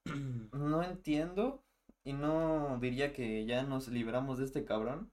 [0.52, 1.64] no entiendo
[2.04, 5.10] y no diría que ya nos libramos de este cabrón,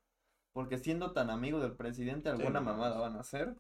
[0.59, 3.55] porque siendo tan amigo del presidente, alguna no mamada van a hacer.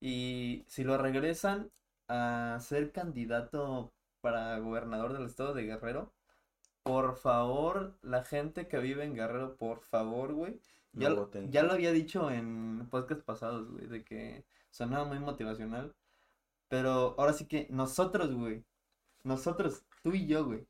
[0.00, 1.70] Y si lo regresan
[2.08, 6.10] a ser candidato para gobernador del estado de Guerrero,
[6.82, 10.58] por favor, la gente que vive en Guerrero, por favor, güey.
[10.94, 15.18] Ya, No lo- ya lo había dicho en podcasts pasados, güey, de que sonaba muy
[15.18, 15.94] motivacional.
[16.68, 18.64] Pero ahora sí que nosotros, güey,
[19.24, 20.66] nosotros, tú y yo, güey,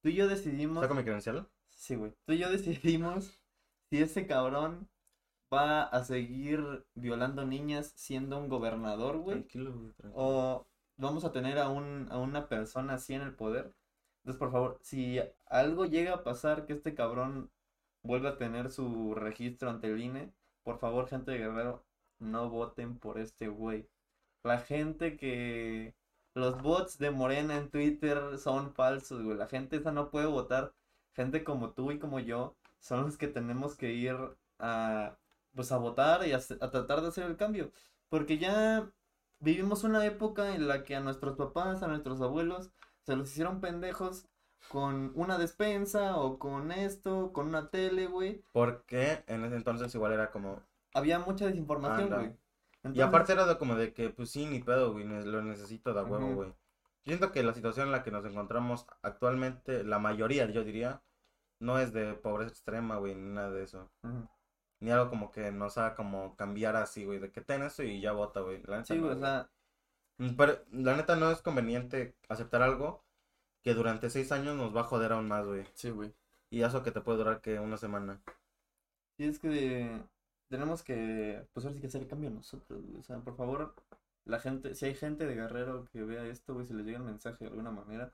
[0.00, 1.46] tú y yo decidimos, ¿Saco mi credencial?
[1.68, 3.38] sí, güey, tú y yo decidimos
[3.92, 4.88] si ese cabrón
[5.52, 10.12] va a seguir violando niñas siendo un gobernador, güey, Tranquilo, güey, tranquilo.
[10.14, 13.74] o vamos a tener a, un, a una persona así en el poder.
[14.22, 17.50] Entonces, por favor, si algo llega a pasar que este cabrón
[18.02, 20.32] vuelva a tener su registro ante el INE,
[20.64, 21.84] por favor, gente de Guerrero,
[22.18, 23.86] no voten por este güey.
[24.44, 25.94] La gente que...
[26.34, 29.36] Los bots de Morena en Twitter son falsos, güey.
[29.36, 30.72] La gente esa no puede votar.
[31.14, 34.16] Gente como tú y como yo son los que tenemos que ir
[34.58, 35.16] a,
[35.54, 37.72] pues a votar y a, a tratar de hacer el cambio.
[38.08, 38.90] Porque ya
[39.38, 43.60] vivimos una época en la que a nuestros papás, a nuestros abuelos, se los hicieron
[43.60, 44.26] pendejos
[44.68, 48.44] con una despensa o con esto, con una tele, güey.
[48.52, 50.60] Porque en ese entonces igual era como...
[50.92, 52.36] Había mucha desinformación, güey.
[52.94, 56.02] Y aparte era de como de que, pues sí, ni pedo, güey, lo necesito de
[56.02, 56.52] huevo, güey.
[57.04, 61.00] Siento que la situación en la que nos encontramos actualmente, la mayoría, yo diría,
[61.62, 63.88] no es de pobreza extrema, güey, ni nada de eso.
[64.80, 68.00] Ni algo como que nos haga como cambiar así, güey, de que ten eso y
[68.00, 68.62] ya vota, güey.
[68.64, 69.48] La neta Sí, no, o sea,
[70.18, 73.02] Mm, Pero la neta no es conveniente aceptar algo
[73.62, 75.64] que durante seis años nos va a joder aún más, güey.
[75.74, 76.12] sí, güey.
[76.50, 78.20] Y eso que te puede durar que una semana.
[79.16, 80.02] Sí, es que
[80.48, 82.98] tenemos que, pues ahora sí que hacer el cambio nosotros, güey.
[82.98, 83.74] O sea, por favor,
[84.24, 87.04] la gente, si hay gente de Guerrero que vea esto, güey, si les llega el
[87.04, 88.12] mensaje de alguna manera,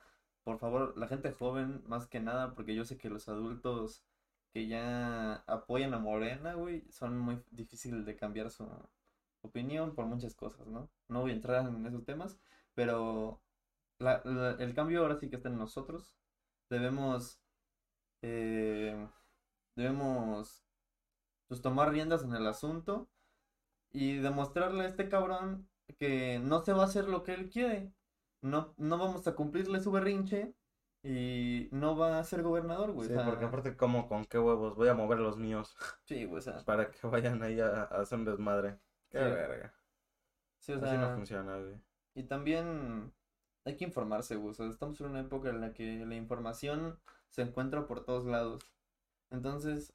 [0.48, 4.02] por favor, la gente joven, más que nada, porque yo sé que los adultos
[4.54, 8.66] que ya apoyan a Morena, güey, son muy difíciles de cambiar su
[9.42, 10.88] opinión por muchas cosas, ¿no?
[11.08, 12.38] No voy a entrar en esos temas,
[12.74, 13.42] pero
[14.00, 16.16] el cambio ahora sí que está en nosotros.
[16.70, 17.38] Debemos,
[18.22, 19.06] eh,
[19.76, 20.64] debemos,
[21.48, 23.06] pues tomar riendas en el asunto
[23.92, 27.92] y demostrarle a este cabrón que no se va a hacer lo que él quiere.
[28.42, 30.54] No, no vamos a cumplirle su berrinche
[31.02, 33.08] y no va a ser gobernador, güey.
[33.08, 35.74] Sí, o sea, porque aparte como con qué huevos voy a mover los míos
[36.06, 38.78] sí, güey, o sea, para que vayan ahí a, a hacer un desmadre.
[39.10, 39.24] Qué Sí.
[39.24, 39.74] verga.
[40.58, 41.76] sí, o Así sea, no funciona, güey.
[42.14, 43.12] Y también
[43.64, 44.50] hay que informarse, güey.
[44.50, 46.98] O sea, estamos en una época en la que la información
[47.28, 48.62] se encuentra por todos lados.
[49.30, 49.94] Entonces,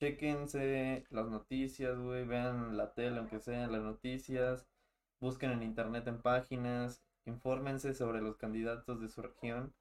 [0.00, 2.26] chéquense las noticias, güey.
[2.26, 4.66] Vean la tele, aunque sean las noticias.
[5.20, 7.03] Busquen en internet en páginas.
[7.26, 9.72] Infórmense sobre los candidatos de su región.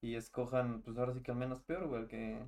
[0.00, 2.06] Y escojan, pues ahora sí que al menos peor, güey.
[2.06, 2.42] Que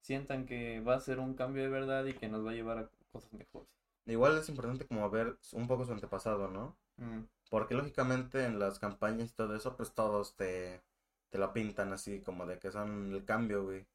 [0.00, 2.78] sientan que va a ser un cambio de verdad y que nos va a llevar
[2.78, 3.68] a cosas mejores.
[4.06, 6.76] Igual es importante como ver un poco su antepasado, ¿no?
[6.98, 10.82] Mm, Porque lógicamente en las campañas y todo eso, pues todos te,
[11.30, 13.86] te lo pintan así como de que son el cambio, güey.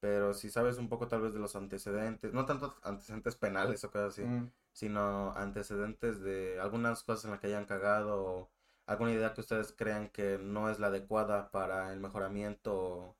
[0.00, 3.90] Pero si sabes un poco tal vez de los antecedentes, no tanto antecedentes penales o
[3.90, 4.50] cosas así, mm.
[4.72, 8.50] sino antecedentes de algunas cosas en las que hayan cagado o
[8.86, 13.16] alguna idea que ustedes crean que no es la adecuada para el mejoramiento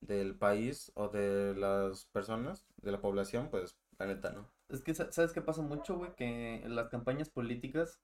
[0.00, 4.46] del país o de las personas, de la población, pues la neta, ¿no?
[4.68, 6.14] Es que, sa- ¿sabes qué pasa mucho, güey?
[6.14, 8.00] Que en las campañas políticas,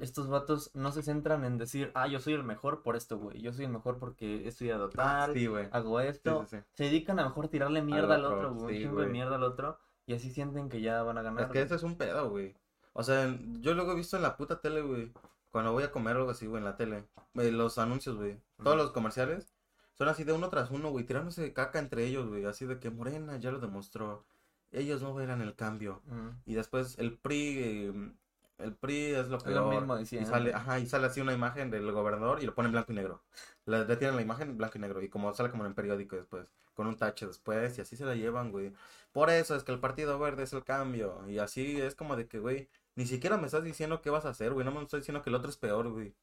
[0.00, 3.40] estos vatos no se centran en decir, ah, yo soy el mejor por esto, güey.
[3.42, 6.46] Yo soy el mejor porque he estudiado tal, Sí, hago esto.
[6.48, 6.62] sí, sí.
[6.74, 8.84] Se dedican a mejor tirarle mierda al otro, güey.
[8.86, 9.78] Un de mierda al otro.
[10.06, 11.44] Y así sienten que ya van a ganar.
[11.46, 12.54] Es que eso es un pedo, güey.
[12.92, 15.12] O sea, yo luego he visto en la puta tele, güey.
[15.52, 17.04] Cuando voy a comer algo así, güey, en la tele.
[17.34, 18.40] los anuncios, güey.
[18.64, 19.54] Todos los comerciales
[19.92, 21.04] son así de uno tras uno, güey.
[21.04, 22.46] Tirándose caca entre ellos, güey.
[22.46, 24.24] Así de que Morena ya lo demostró.
[24.70, 26.00] Ellos no verán el cambio.
[26.46, 28.12] Y después el PRI, eh,
[28.58, 31.34] el PRI es lo Es lo mismo de y sale, ajá, y sale así una
[31.34, 33.22] imagen del gobernador y lo pone en blanco y negro.
[33.66, 35.02] Le retiran la imagen en blanco y negro.
[35.02, 36.48] Y como sale como en el periódico después.
[36.72, 37.76] Con un tache después.
[37.76, 38.72] Y así se la llevan, güey.
[39.12, 41.28] Por eso es que el Partido Verde es el cambio.
[41.28, 44.30] Y así es como de que, güey, ni siquiera me estás diciendo qué vas a
[44.30, 44.64] hacer, güey.
[44.64, 46.14] No me estás diciendo que el otro es peor, güey.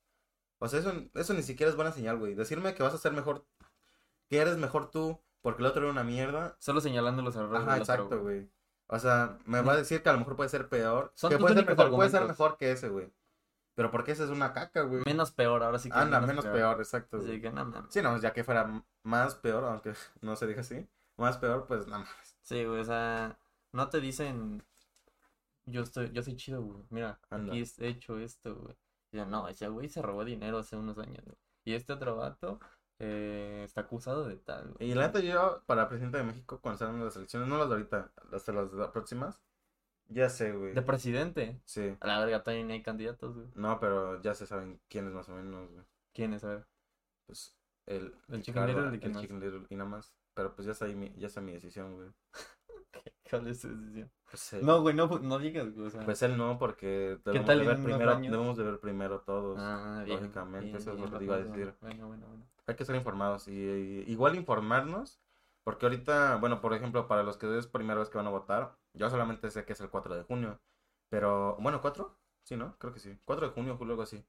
[0.59, 2.35] O sea, eso, eso ni siquiera es buena señal, güey.
[2.35, 3.45] Decirme que vas a ser mejor,
[4.29, 6.55] que eres mejor tú, porque el otro era una mierda.
[6.59, 8.49] Solo señalando los errores Ajá, del otro, exacto, güey.
[8.87, 11.11] O sea, me va a decir que a lo mejor puede ser peor.
[11.15, 13.11] Son que puede ser mejor, puede ser mejor que ese, güey.
[13.75, 15.03] Pero porque ese es una caca, güey.
[15.05, 17.19] Menos peor, ahora sí que Anda, menos peor, exacto.
[17.19, 17.39] Güey.
[17.39, 17.93] que no mames.
[17.93, 20.85] Sí, no, ya que fuera más peor, aunque no se diga así.
[21.17, 22.37] Más peor, pues nada más.
[22.41, 23.37] Sí, güey, o sea,
[23.71, 24.63] no te dicen,
[25.71, 27.53] yo estoy, yo soy chido, güey, mira, Anda.
[27.53, 28.75] aquí he hecho esto, güey.
[29.11, 31.37] Y yo, no, ese güey se robó dinero hace unos años, güey.
[31.65, 32.59] Y este otro vato
[32.99, 34.73] eh, está acusado de tal.
[34.73, 34.91] güey.
[34.91, 37.75] Y la neta, yo, para presidente de México, cuando salgan las elecciones, no las de
[37.75, 39.41] ahorita, las de las de las próximas,
[40.07, 40.73] ya sé, güey.
[40.73, 41.61] De presidente.
[41.65, 41.95] Sí.
[41.99, 43.47] A la verga, todavía ni hay candidatos, güey.
[43.53, 45.85] No, pero ya se saben quiénes más o menos, güey.
[46.13, 46.43] ¿Quién es?
[46.43, 46.67] A ver.
[47.27, 47.55] Pues
[47.85, 49.15] el, El Chicken Little el.
[49.19, 50.13] Chicken Little y nada más.
[50.33, 52.09] Pero pues ya está ahí mi, ya está mi decisión, güey.
[53.29, 54.11] ¿Cuál es tu decisión?
[54.29, 55.87] Pues, eh, No, güey, no, no digas, güey.
[55.87, 56.03] O sea.
[56.05, 58.31] pues él no, porque debemos, tal de ver primero, años?
[58.31, 59.57] debemos de ver primero todos.
[59.59, 61.73] ah, bien, lógicamente, bien, eso es lo que te iba a decir.
[61.81, 62.45] Bueno, bueno, bueno.
[62.67, 65.19] Hay que estar informados y, y igual informarnos,
[65.63, 68.77] porque ahorita, bueno, por ejemplo, para los que es primera vez que van a votar,
[68.93, 70.59] yo solamente sé que es el 4 de junio,
[71.09, 72.11] pero, bueno, ¿4?
[72.43, 72.75] Sí, ¿no?
[72.77, 73.17] Creo que sí.
[73.25, 74.23] 4 de junio, julio, algo así.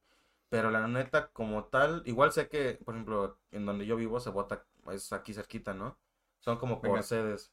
[0.49, 4.31] Pero la neta, como tal, igual sé que, por ejemplo, en donde yo vivo se
[4.31, 5.97] vota, es aquí cerquita, ¿no?
[6.41, 7.03] Son como por Venga.
[7.03, 7.53] sedes.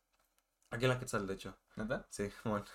[0.69, 1.55] Aquí en la Quetzal, de hecho.
[1.75, 2.05] ¿Neta?
[2.09, 2.65] Sí, bueno.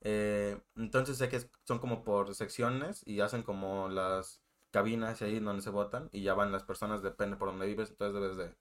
[0.00, 5.62] Eh, entonces sé que son como por secciones y hacen como las cabinas ahí donde
[5.62, 8.56] se votan y ya van las personas, depende por donde vives, entonces debes de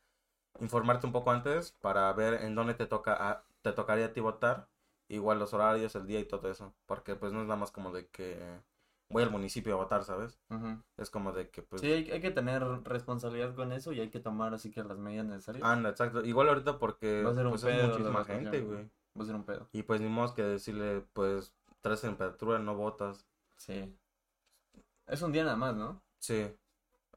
[0.62, 4.22] informarte un poco antes para ver en dónde te toca a- te tocaría a ti
[4.22, 4.70] votar,
[5.10, 7.92] igual los horarios, el día y todo eso, porque pues no es nada más como
[7.94, 8.62] de que
[9.10, 10.40] voy al municipio a votar, ¿sabes?
[10.98, 14.10] Es como de que pues Sí, hay, hay que tener responsabilidad con eso y hay
[14.10, 15.64] que tomar así que las medidas necesarias.
[15.64, 16.24] anda, exacto.
[16.26, 18.90] Igual ahorita porque Va a ser un pues es pedo muchísima gente, güey.
[19.18, 19.68] Va a ser un pedo.
[19.72, 23.26] Y pues ni modo que decirle pues traes temperatura, no votas.
[23.56, 23.96] Sí.
[25.08, 26.02] Es un día nada más, ¿no?
[26.20, 26.52] Sí.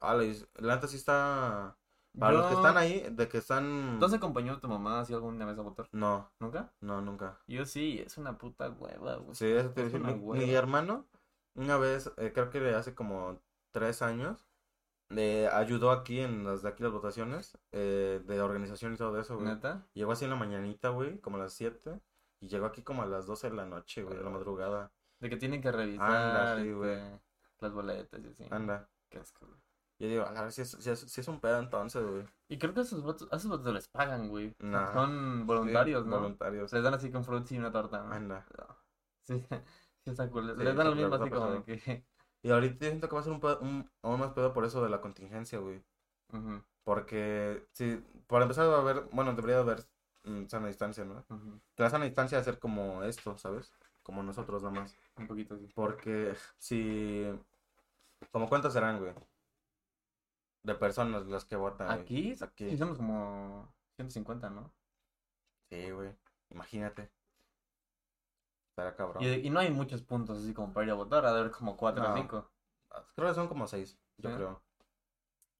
[0.01, 0.25] Ah, la,
[0.59, 1.77] la neta sí está.
[2.19, 3.97] Para los que están ahí, de que están.
[4.01, 5.89] ¿Tú has acompañado a tu mamá así alguna vez a votar?
[5.93, 6.73] No, ¿Nunca?
[6.81, 7.39] no, nunca.
[7.47, 9.35] Yo sí, es una puta hueva, güey.
[9.37, 10.01] Sí, eso te Es decía.
[10.01, 10.45] una Mi, hueva.
[10.45, 11.07] mi hermano,
[11.55, 13.41] una vez, eh, creo que hace como
[13.73, 14.47] tres años,
[15.11, 19.35] le ayudó aquí en las de aquí las votaciones, eh, de organización y todo eso,
[19.35, 19.49] güey.
[19.49, 19.87] ¿Neta?
[19.93, 22.01] Llegó así en la mañanita, güey, como a las 7.
[22.41, 24.93] Y llegó aquí como a las 12 de la noche, güey, de la madrugada.
[25.19, 26.99] De que tienen que revisar Anda, sí, este, güey.
[27.61, 28.47] las boletas y así.
[28.51, 28.89] Anda.
[29.11, 29.61] Qué asco, güey.
[29.99, 32.25] Yo digo, a ver si es, si es, si es un pedo entonces, güey.
[32.49, 34.55] Y creo que a esos votos, a esos votos les pagan, güey.
[34.61, 34.95] Nah.
[34.95, 36.17] Son voluntarios, Sí, ¿no?
[36.21, 36.73] Voluntarios.
[36.73, 38.15] Les dan así con fruits y una torta, ¿no?
[38.15, 38.47] Anda.
[39.25, 39.45] Sí,
[40.15, 40.57] sí está cool.
[40.59, 41.65] Sí, Les dan lo sí, mismo así como de pasado.
[41.65, 42.05] que...
[42.43, 44.89] Y ahorita siento que va a ser un, un aún más pedo por eso de
[44.91, 45.83] la contingencia, güey.
[46.85, 49.85] Porque, sí, para empezar va a haber, bueno, debería haber
[50.25, 51.25] mm, sana distancia, ¿no?
[51.31, 51.61] ujú.
[51.77, 53.73] Que la sana distancia va a ser como esto, ¿sabes?
[54.03, 54.97] Como nosotros nada más.
[55.17, 55.69] Un poquito así.
[55.75, 57.27] Porque si,
[58.33, 59.15] como cuántos serán, güey?
[60.63, 61.89] De personas las que votan.
[61.89, 62.01] güey.
[62.03, 62.71] Aquí, Aquí.
[62.71, 64.73] sí somos como 150, ¿no?
[65.71, 66.15] Sí, güey.
[66.51, 67.11] Imagínate.
[68.81, 69.23] Estará cabrón.
[69.23, 71.77] Y, y no hay muchos puntos así como para ir a votar, a ver como
[71.77, 72.15] 4 o No.
[72.17, 72.51] 5.
[73.15, 74.37] Creo que son como seis, yo ¿Sí?
[74.37, 74.63] creo.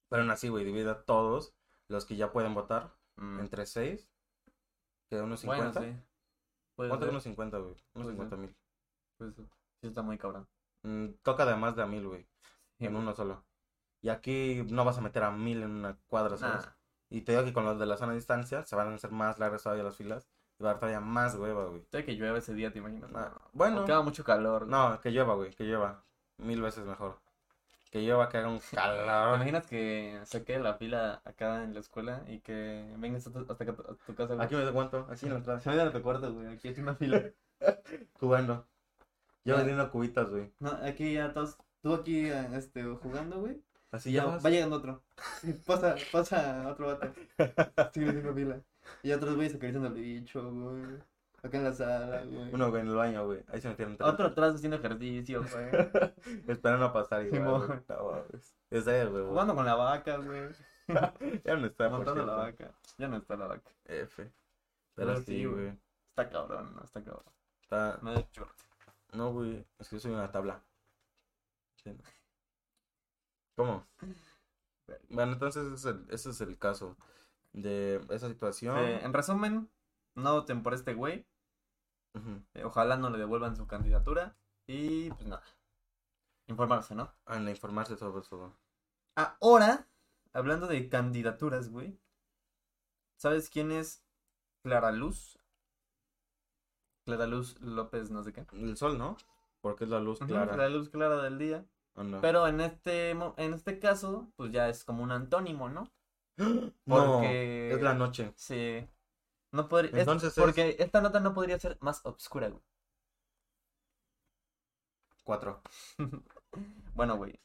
[0.09, 1.53] Pero aún así, güey, divide a todos
[1.87, 4.09] los que ya pueden votar entre seis.
[5.09, 5.47] Que unos Mm.
[5.47, 5.81] Bueno, 50.
[5.81, 6.03] sí.
[6.75, 7.71] ¿Cuánto unos 50, güey?
[7.71, 8.55] Unos Puede 50 mil.
[9.17, 9.45] puede ser.
[9.81, 10.47] Sí está muy cabrón.
[10.83, 12.23] Mm, toca de más de a mil, güey.
[12.79, 13.03] Sí, En güey.
[13.03, 13.45] uno solo.
[14.01, 16.65] Y aquí no vas a meter a mil en una cuadra, ¿sabes?
[16.65, 16.73] Nah.
[17.09, 19.37] Y te digo que con los de la sana distancia se van a hacer más
[19.37, 20.27] largas todavía las filas.
[20.61, 21.81] Y va a haber todavía más hueva, güey.
[21.91, 23.09] Sé que llueve ese día, ¿te imaginas?
[23.11, 23.41] Nah, No.
[23.53, 24.67] Bueno, que haga mucho calor.
[24.67, 24.71] güey.
[24.71, 26.03] no, que llueva, güey, que llueva.
[26.37, 27.19] Mil veces mejor.
[27.89, 29.35] Que llueva, que haga un ¿Te calor.
[29.37, 34.15] imaginas que se quede la fila acá en la escuela y que vengas hasta, tu
[34.15, 34.35] casa?
[34.35, 34.45] güey?
[34.45, 35.59] Aquí me aguanto, aquí en la entrada.
[35.59, 36.47] Se a tu cuarto, güey.
[36.53, 37.23] Aquí hay una fila.
[38.19, 38.67] Jugando.
[39.43, 39.57] Yo Ah.
[39.57, 40.51] vendiendo cubitas, güey.
[40.59, 43.59] No, aquí ya todos, tú aquí eh, este, jugando, güey.
[43.91, 44.45] Así ya vas.
[44.45, 45.01] va llegando otro.
[45.65, 47.11] Pasa, pasa otro vato.
[47.93, 48.61] Sigue haciendo fila.
[49.03, 50.99] Y otros güeyes acariciando al bicho, güey.
[51.43, 52.53] Acá en la sala, güey.
[52.53, 53.43] Uno, güey, en el baño, güey.
[53.47, 54.09] Ahí se metieron tres.
[54.09, 55.65] Otro atrás haciendo ejercicio, güey.
[56.47, 57.79] Esperando a pasar igual, güey.
[57.89, 58.23] No,
[58.69, 59.25] es, güey.
[59.25, 60.49] Jugando con la vaca, güey.
[61.45, 62.71] Ya no está, Montando la vaca.
[62.97, 63.71] Ya no está la vaca.
[63.85, 64.29] F.
[64.93, 65.73] Pero sí, güey.
[66.09, 67.33] Está cabrón, no está cabrón.
[67.61, 67.97] Está...
[67.97, 68.51] Da chorro.
[69.13, 69.65] No, güey.
[69.79, 70.61] Es que soy una tabla.
[71.75, 72.03] Sí, no.
[73.55, 73.87] ¿Cómo?
[75.07, 76.97] Bueno, entonces ese es el, ese es el caso
[77.53, 78.77] de esa situación.
[78.77, 79.69] Eh, en resumen,
[80.15, 81.25] no voten por este güey.
[82.53, 84.35] Eh, ojalá no le devuelvan su candidatura.
[84.67, 85.43] Y pues nada.
[86.47, 87.13] Informarse, ¿no?
[87.25, 88.53] Ah, en informarse sobre todo.
[89.15, 89.87] Ahora,
[90.33, 91.99] hablando de candidaturas, güey.
[93.17, 94.03] ¿Sabes quién es
[94.63, 95.37] Clara Luz?
[97.05, 98.45] Clara Luz López, no sé qué.
[98.53, 99.17] El sol, ¿no?
[99.61, 100.57] Porque es la luz clara.
[100.57, 101.65] La luz clara del día.
[102.21, 105.91] Pero en este, en este caso, pues ya es como un antónimo, ¿no?
[106.85, 108.33] No, es la noche.
[108.35, 108.87] Sí.
[109.51, 109.91] No podría...
[109.91, 112.61] es- Entonces es- Porque esta nota no podría ser más obscura, güey.
[115.23, 115.61] Cuatro.
[116.95, 117.39] Bueno, güey.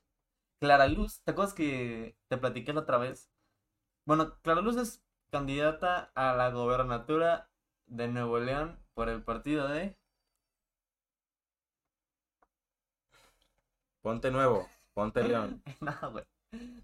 [0.60, 3.30] Clara Luz, ¿te acuerdas que te platiqué la otra vez?
[4.06, 7.48] Bueno, Clara Luz es candidata a la gobernatura
[7.86, 9.96] de Nuevo León por el partido de...
[14.02, 14.68] Ponte nuevo.
[14.94, 15.62] Ponte león.
[15.80, 16.24] no, güey.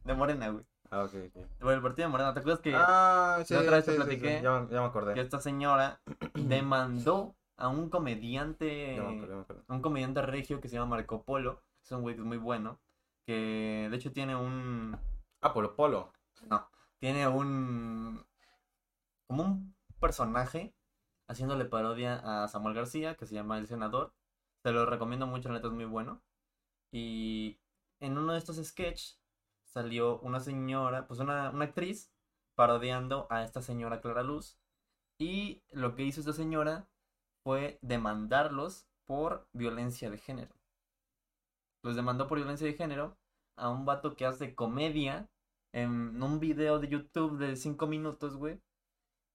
[0.05, 0.64] De Morena, güey.
[0.92, 1.35] Ah, ok, ok.
[1.61, 3.96] Bueno, el partido de Morena, ¿te acuerdas que, Ah, sí, la otra vez te sí,
[3.96, 5.14] platiqué sí, Ya, me- ya me acordé.
[5.14, 6.00] que esta señora
[6.35, 9.61] demandó a un comediante, Ya me acordé, ya me acordé.
[9.68, 12.37] a un comediante regio que se llama Marco Polo, es un güey que es muy
[12.38, 12.78] bueno,
[13.26, 14.96] que de hecho tiene un,
[15.40, 16.12] Ah, Polo Polo.
[16.50, 16.68] no,
[17.00, 18.24] tiene un,
[19.26, 20.74] como un personaje
[21.28, 24.12] haciéndole parodia a Samuel García, que se llama El Senador,
[24.62, 26.22] te lo recomiendo mucho, la neta es muy bueno,
[26.92, 27.59] y
[28.00, 29.21] en uno de estos sketches
[29.72, 32.11] salió una señora, pues una, una actriz
[32.56, 34.58] parodiando a esta señora Clara Luz.
[35.20, 36.88] Y lo que hizo esta señora
[37.44, 40.54] fue demandarlos por violencia de género.
[41.85, 43.16] Los demandó por violencia de género
[43.56, 45.28] a un vato que hace comedia
[45.74, 48.61] en un video de YouTube de 5 minutos, güey.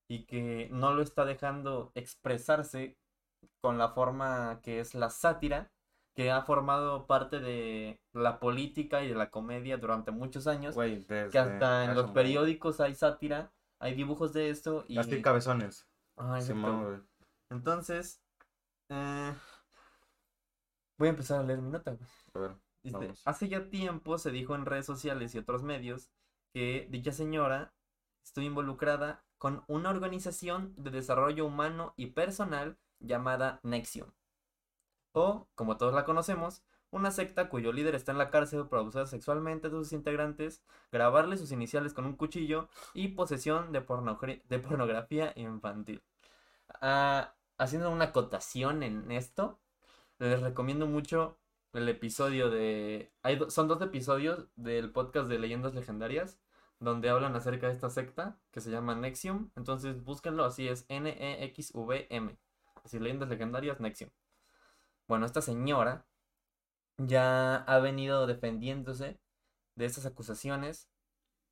[0.10, 2.98] Y que no lo está dejando expresarse
[3.62, 5.72] con la forma que es la sátira,
[6.18, 10.74] que ha formado parte de la política y de la comedia durante muchos años.
[10.74, 11.30] Güey, desde...
[11.30, 14.96] Que hasta en los periódicos hay sátira, hay dibujos de esto y...
[15.22, 15.88] Cabezones.
[16.16, 16.54] Ah, exacto.
[16.56, 17.08] Simón.
[17.52, 18.20] Entonces,
[18.90, 19.32] eh,
[20.98, 22.10] voy a empezar a leer mi nota, güey.
[22.34, 23.14] A ver.
[23.24, 26.10] Hace ya tiempo se dijo en redes sociales y otros medios
[26.52, 27.76] que dicha señora
[28.26, 34.10] estuvo involucrada con una organización de desarrollo humano y personal llamada Nexium.
[35.18, 39.08] O, como todos la conocemos, una secta cuyo líder está en la cárcel por abusar
[39.08, 44.60] sexualmente de sus integrantes, grabarle sus iniciales con un cuchillo y posesión de, pornogra- de
[44.60, 46.04] pornografía infantil.
[46.82, 49.60] Ah, haciendo una acotación en esto,
[50.20, 51.38] les recomiendo mucho
[51.74, 53.12] el episodio de...
[53.24, 56.40] Hay son dos episodios del podcast de Leyendas Legendarias
[56.80, 59.50] donde hablan acerca de esta secta que se llama Nexium.
[59.56, 62.38] Entonces búsquenlo, así es N-E-X-V-M.
[62.84, 64.12] Así, Leyendas Legendarias, Nexium.
[65.08, 66.06] Bueno, esta señora
[66.98, 69.20] ya ha venido defendiéndose
[69.76, 70.90] de estas acusaciones,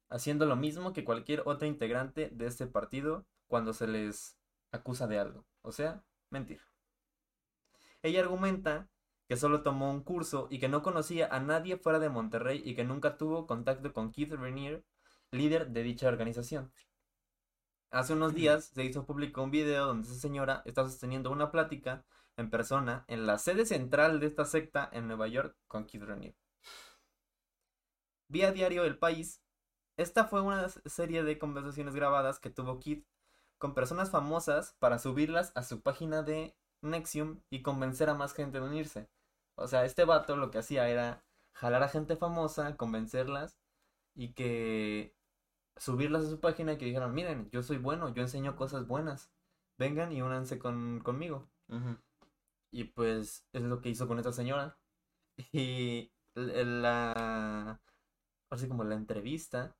[0.09, 4.37] haciendo lo mismo que cualquier otro integrante de este partido cuando se les
[4.71, 5.45] acusa de algo.
[5.61, 6.61] O sea, mentir.
[8.01, 8.89] Ella argumenta
[9.27, 12.75] que solo tomó un curso y que no conocía a nadie fuera de Monterrey y
[12.75, 14.83] que nunca tuvo contacto con Keith Renier,
[15.31, 16.71] líder de dicha organización.
[17.89, 22.03] Hace unos días se hizo público un video donde esa señora está sosteniendo una plática
[22.37, 26.35] en persona en la sede central de esta secta en Nueva York con Keith Renier.
[28.27, 29.41] Vía diario El País,
[29.97, 33.05] esta fue una serie de conversaciones grabadas que tuvo Keith
[33.57, 38.59] con personas famosas para subirlas a su página de Nexium y convencer a más gente
[38.59, 39.09] de unirse.
[39.55, 43.57] O sea, este vato lo que hacía era jalar a gente famosa, convencerlas
[44.13, 45.15] y que
[45.77, 49.31] subirlas a su página y que dijeran, miren, yo soy bueno, yo enseño cosas buenas,
[49.77, 51.49] vengan y únanse con, conmigo.
[52.75, 54.77] Y pues es lo que hizo con esta señora.
[55.53, 57.81] Y la...
[58.49, 59.77] Así como la entrevista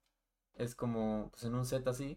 [0.53, 2.15] es como pues en un set así.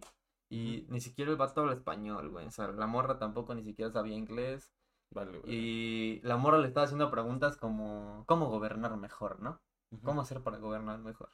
[0.49, 2.47] Y ni siquiera el vato habla español, güey.
[2.47, 4.73] O sea, la morra tampoco ni siquiera sabía inglés.
[5.11, 5.53] Vale, güey.
[5.53, 9.61] Y la morra le estaba haciendo preguntas como ¿cómo gobernar mejor, no?
[10.05, 11.31] ¿Cómo hacer para gobernar mejor?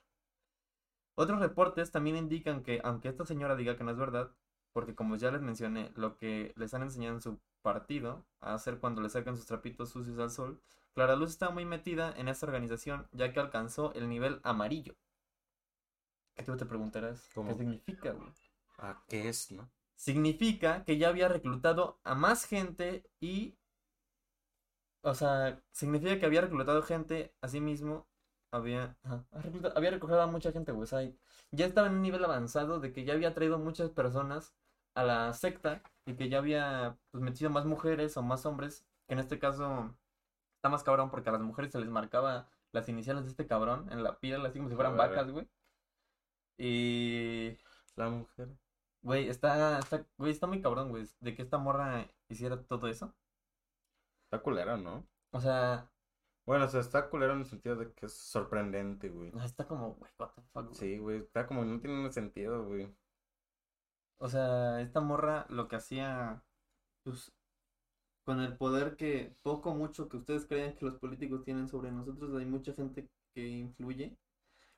[1.16, 4.34] Otros reportes también indican que, aunque esta señora diga que no es verdad,
[4.74, 8.78] porque como ya les mencioné, lo que les han enseñado en su partido a hacer
[8.78, 10.60] cuando le sacan sus trapitos sucios al sol,
[10.92, 14.94] Clara Luz está muy metida en esta organización ya que alcanzó el nivel amarillo.
[16.34, 17.30] ¿Qué tú te preguntarás?
[17.34, 17.48] ¿Cómo?
[17.48, 18.28] ¿Qué significa, güey?
[18.76, 19.70] Ah, ¿qué es, no?
[19.96, 23.56] significa que ya había reclutado a más gente y,
[25.02, 28.06] o sea, significa que había reclutado gente a sí mismo,
[28.50, 29.24] había, ajá,
[29.74, 31.08] había reclutado a mucha gente, güey, o sea,
[31.50, 34.54] ya estaba en un nivel avanzado de que ya había traído muchas personas
[34.94, 39.14] a la secta y que ya había, pues, metido más mujeres o más hombres, que
[39.14, 39.94] en este caso
[40.56, 43.90] está más cabrón porque a las mujeres se les marcaba las iniciales de este cabrón
[43.92, 45.48] en la piel, así como si fueran vacas, güey.
[46.58, 47.56] Y
[47.96, 48.48] La mujer.
[49.02, 53.14] Güey, está, está, güey, está muy cabrón, güey, de que esta morra hiciera todo eso.
[54.26, 55.06] Está culera, ¿no?
[55.32, 55.90] O sea,
[56.46, 59.32] Bueno, o sea, está culera en el sentido de que es sorprendente, güey.
[59.44, 60.74] está como, güey, what the fuck, güey.
[60.74, 62.94] Sí, güey, está como, no tiene sentido, güey.
[64.24, 66.42] O sea, esta morra lo que hacía,
[67.04, 67.32] Pues,
[68.24, 71.92] con el poder que, poco o mucho que ustedes creen que los políticos tienen sobre
[71.92, 74.16] nosotros, hay mucha gente que influye.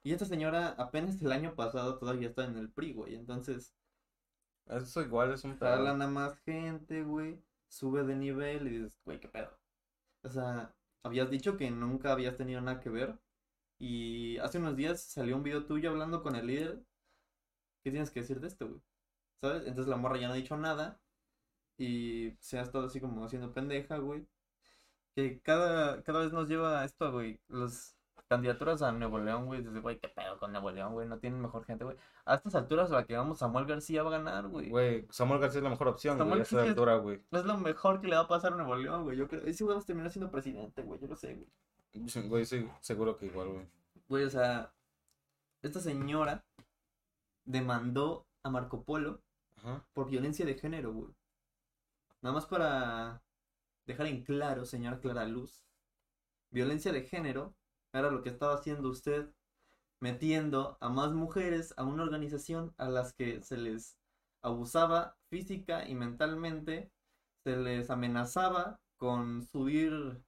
[0.04, 3.14] Y esta señora apenas el año pasado todavía está en el PRI, güey.
[3.16, 3.74] Entonces,
[4.68, 5.70] Eso igual es un pedo.
[5.70, 7.38] jalan a más gente, güey.
[7.68, 9.50] Sube de nivel y dices, güey, qué pedo.
[10.24, 10.74] O sea,
[11.04, 13.18] habías dicho que nunca habías tenido nada que ver.
[13.78, 16.84] Y hace unos días salió un video tuyo hablando con el líder.
[17.82, 18.82] ¿Qué tienes que decir de esto, güey?
[19.40, 19.66] ¿Sabes?
[19.66, 20.98] Entonces la morra ya no ha dicho nada.
[21.78, 24.26] Y se ha estado así como haciendo pendeja, güey.
[25.14, 27.94] que cada, cada vez nos lleva a esto, güey, los,
[28.28, 31.40] candidaturas a Nuevo León, güey, dices, güey, qué pedo con Nuevo León, güey, no tienen
[31.40, 31.96] mejor gente, güey.
[32.24, 34.68] A estas alturas a la que vamos, Samuel García va a ganar, güey.
[34.68, 37.22] Güey, Samuel García es la mejor opción, Samuel güey, a García es- altura, güey.
[37.30, 39.16] Es lo mejor que le va a pasar a Nuevo León, güey.
[39.16, 42.08] Yo creo, ese güey va a terminar siendo presidente, güey, yo lo sé, güey.
[42.08, 43.66] Sí, Güey, sí, seguro que igual, güey.
[44.08, 44.72] Güey, o sea,
[45.62, 46.44] esta señora
[47.44, 49.20] demandó a Marco Polo
[49.92, 51.14] Por violencia de género.
[52.22, 53.22] Nada más para
[53.86, 55.64] dejar en claro, señora Clara Luz.
[56.50, 57.54] Violencia de género
[57.92, 59.32] era lo que estaba haciendo usted
[60.00, 63.96] metiendo a más mujeres a una organización a las que se les
[64.42, 66.90] abusaba física y mentalmente,
[67.44, 70.22] se les amenazaba con subir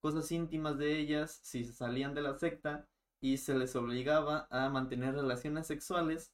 [0.00, 2.88] cosas íntimas de ellas si salían de la secta
[3.20, 6.32] y se les obligaba a mantener relaciones sexuales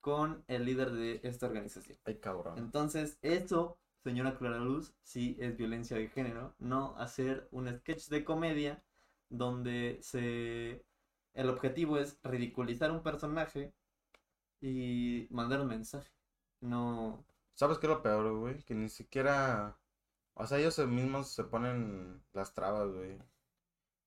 [0.00, 1.98] con el líder de esta organización.
[2.04, 2.58] Ay, cabrón.
[2.58, 8.24] Entonces, eso, señora Clara Luz, sí es violencia de género, no hacer un sketch de
[8.24, 8.82] comedia
[9.30, 10.84] donde se
[11.34, 13.72] el objetivo es ridiculizar un personaje
[14.60, 16.10] y mandar un mensaje.
[16.60, 17.24] No,
[17.58, 18.62] ¿Sabes qué es lo peor, güey?
[18.62, 19.76] Que ni siquiera.
[20.34, 23.18] O sea, ellos mismos se ponen las trabas, güey.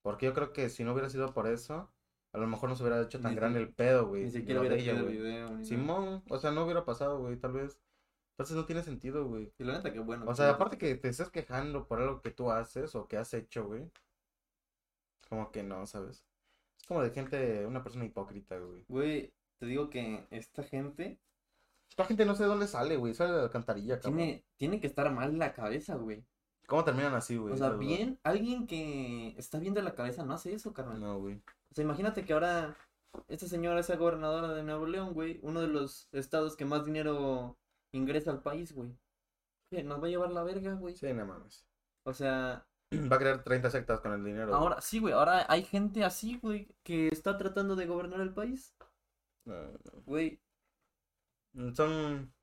[0.01, 1.91] Porque yo creo que si no hubiera sido por eso,
[2.33, 4.23] a lo mejor no se hubiera hecho tan Ni grande el pedo, güey.
[4.23, 5.17] ni siquiera hubiera quedado güey.
[5.17, 5.57] video.
[5.57, 5.65] ni.
[5.65, 7.79] Simón, o sea, no hubiera pasado, güey, tal vez.
[8.33, 9.53] Entonces no tiene sentido, güey.
[9.59, 10.25] Y la neta que bueno.
[10.27, 13.33] O sea, aparte que te estés quejando por algo que tú haces o que has
[13.33, 13.91] hecho, güey.
[15.29, 16.25] Como que no, ¿sabes?
[16.79, 18.83] Es como de gente, una persona hipócrita, güey.
[18.87, 21.19] Güey, te digo que esta gente
[21.89, 23.13] Esta gente no sé de dónde sale, güey.
[23.13, 24.17] Sale de la alcantarilla, cabrón.
[24.17, 26.25] tiene, tiene que estar mal la cabeza, güey.
[26.67, 27.53] ¿Cómo terminan así, güey?
[27.53, 30.99] O sea, bien, alguien que está bien de la cabeza no hace eso, carnal.
[30.99, 31.41] No, güey.
[31.71, 32.77] O sea, imagínate que ahora
[33.27, 37.57] esta señora sea gobernadora de Nuevo León, güey, uno de los estados que más dinero
[37.93, 38.89] ingresa al país, güey.
[39.83, 40.95] Nos va a llevar la verga, güey.
[40.95, 41.65] Sí, no mames.
[42.03, 42.65] O sea,
[43.11, 44.47] Va a crear 30 sectas con el dinero.
[44.49, 44.59] güey.
[44.59, 48.75] ahora sí, güey, ahora hay gente así, güey, que está tratando de gobernar el país.
[49.45, 50.01] No, no.
[50.05, 50.39] Güey,
[51.53, 52.33] Mm, Son.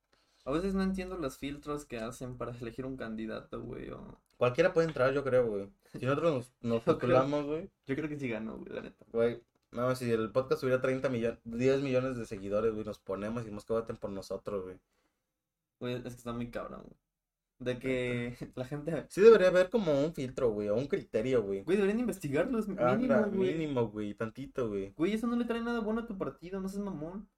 [0.45, 3.91] a veces no entiendo los filtros que hacen para elegir un candidato, güey.
[3.91, 5.69] o- Cualquiera puede entrar, yo creo, güey.
[5.93, 7.71] Si nosotros nos, nos postulamos, güey.
[7.87, 9.05] Yo creo que sí ganó, güey, la neta.
[9.13, 9.43] Güey.
[9.73, 13.45] No, si el podcast tuviera 30 millones, 10 millones de seguidores, güey, nos ponemos y
[13.45, 14.79] decimos que voten por nosotros, güey.
[15.81, 16.97] Güey, es que está muy cabrón, güey.
[17.59, 19.05] De que la gente...
[19.11, 21.63] Sí debería haber como un filtro, güey, o un criterio, güey.
[21.65, 23.53] Güey, deberían investigarlos, Ah, mínimo, güey.
[23.55, 24.93] mínimo, güey, tantito, güey.
[24.97, 27.29] Güey, eso no le trae nada bueno a tu partido, no seas mamón.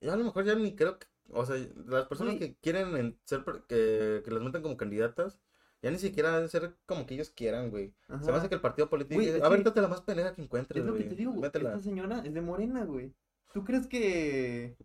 [0.00, 1.56] Yo a lo mejor ya ni creo que, o sea,
[1.86, 2.48] las personas Güey.
[2.52, 5.38] que quieren en- ser, que, que las metan como candidatas,
[5.84, 7.92] ya ni siquiera deben ser como que ellos quieran, güey.
[8.22, 10.40] Se me hace que el partido político, Güey, a ver, date la más pendeja que
[10.40, 11.42] encuentres, Es lo que te digo, güey.
[11.42, 11.72] Métela.
[11.72, 13.12] Esta señora es de Morena, güey.
[13.52, 14.78] ¿Tú crees que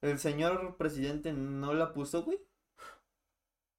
[0.00, 2.40] el señor presidente no la puso, güey?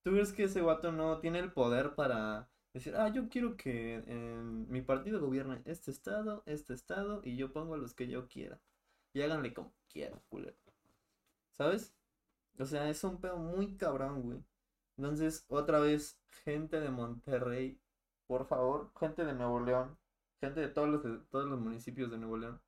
[0.03, 3.95] ¿Tú crees que ese vato no tiene el poder para decir, ah, yo quiero que
[3.95, 8.27] en mi partido gobierne este estado, este estado, y yo pongo a los que yo
[8.27, 8.61] quiera?
[9.13, 10.55] Y háganle como quieran, culero.
[11.57, 11.95] ¿Sabes?
[12.59, 14.43] O sea, es un pedo muy cabrón, güey.
[15.01, 17.81] Entonces, otra vez, gente de Monterrey,
[18.27, 19.97] por favor, gente de Nuevo León,
[20.39, 22.61] gente de todos los, de todos los municipios de Nuevo León.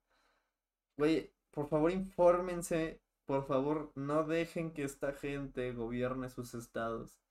[0.98, 3.00] Güey, por favor, infórmense.
[3.26, 7.22] Por favor, no dejen que esta gente gobierne sus estados.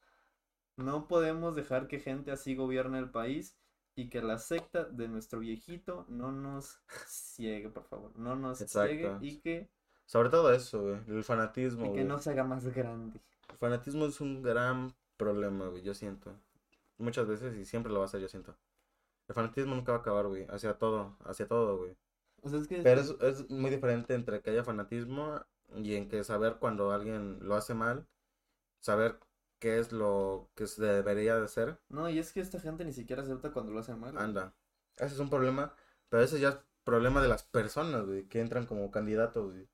[0.77, 3.57] No podemos dejar que gente así gobierne el país
[3.97, 8.17] y que la secta de nuestro viejito no nos ciegue, por favor.
[8.17, 9.69] No nos ciegue y que,
[10.07, 12.05] Sobre todo eso, güey, el fanatismo, y que güey.
[12.05, 13.21] no se haga más grande.
[13.51, 16.35] El fanatismo es un gran problema, güey, yo siento.
[16.99, 18.57] Muchas veces y siempre lo va a ser, yo siento.
[19.29, 21.97] El fanatismo nunca va a acabar, güey, hacia todo, hacia todo, güey.
[22.43, 25.41] O sea, es que Pero es, es muy diferente entre que haya fanatismo
[25.77, 28.07] y en que saber cuando alguien lo hace mal,
[28.81, 29.19] saber
[29.59, 32.93] qué es lo que se debería de hacer, No, y es que esta gente ni
[32.93, 34.13] siquiera acepta cuando lo hacen mal.
[34.13, 34.25] güey.
[34.25, 34.55] anda.
[34.97, 35.75] Ese es un problema,
[36.09, 39.69] pero ese ya es problema de las personas, güey, que entran como candidatos, güey.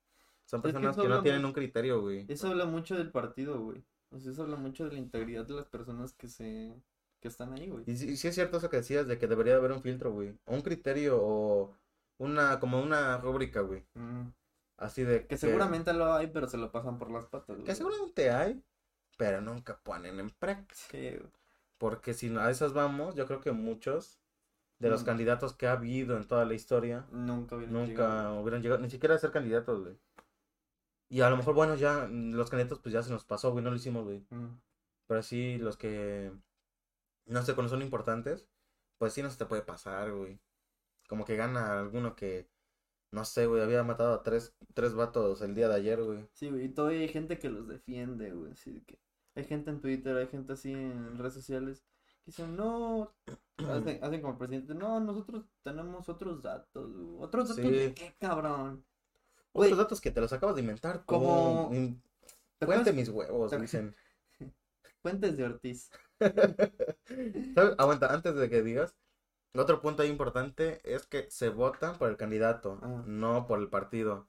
[0.49, 2.24] Son Es que personas que no tienen un criterio, güey.
[2.28, 3.84] Eso habla mucho del partido, güey.
[4.11, 6.74] O sea, eso habla mucho de la integridad de las personas que se
[7.20, 7.82] que están ahí, güey.
[7.86, 10.34] Y sí, sí es cierto eso que decías de que debería haber un filtro, güey.
[10.46, 11.74] O un criterio o
[12.18, 13.84] una, como una rúbrica, güey.
[13.94, 14.28] Mm.
[14.78, 17.64] Así de Que seguramente lo hay, pero se lo pasan por las patas, güey.
[17.64, 18.62] Que seguramente hay,
[19.18, 20.96] pero nunca ponen en práctica.
[21.76, 24.18] Porque si a esas vamos, yo creo que muchos
[24.78, 25.07] de los Mm.
[25.07, 28.40] candidatos que ha habido en toda la historia Nunca hubieran nunca llegado.
[28.40, 29.96] hubieran llegado ni siquiera a ser candidatos, güey.
[31.11, 33.64] Y a lo mejor, bueno, ya mm, los candidatos pues ya se nos pasó, güey,
[33.64, 34.24] no lo hicimos, güey.
[34.30, 34.61] Mm.
[35.06, 36.32] Pero sí, los que,
[37.26, 38.46] no sé, cuando son importantes,
[38.98, 40.38] pues sí no se te puede pasar, güey.
[41.09, 42.48] Como que gana alguno que,
[43.12, 46.28] no sé, güey, había matado a tres, tres vatos el día de ayer, güey.
[46.34, 48.52] Sí, güey, y todavía hay gente que los defiende, güey.
[48.52, 48.98] Así que
[49.34, 51.84] hay gente en Twitter, hay gente así en redes sociales
[52.28, 53.14] Dicen, no,
[53.56, 56.92] hacen, hacen como presidente, no, nosotros tenemos otros datos.
[56.92, 57.16] güey".
[57.20, 57.70] ¿Otros datos Sí.
[57.70, 58.84] de qué, cabrón?
[59.66, 61.04] Otros datos que te los acabas de inventar.
[61.04, 61.74] Como- Como...
[61.74, 62.02] in-
[62.59, 63.94] ¿Te Cuente mis huevos, dicen.
[65.02, 65.90] Fuentes de Ortiz.
[67.54, 67.74] ¿Sabes?
[67.78, 68.94] Aguanta, antes de que digas.
[69.54, 73.02] Otro punto ahí importante es que se vota por el candidato, Ah.
[73.06, 74.28] no por el partido.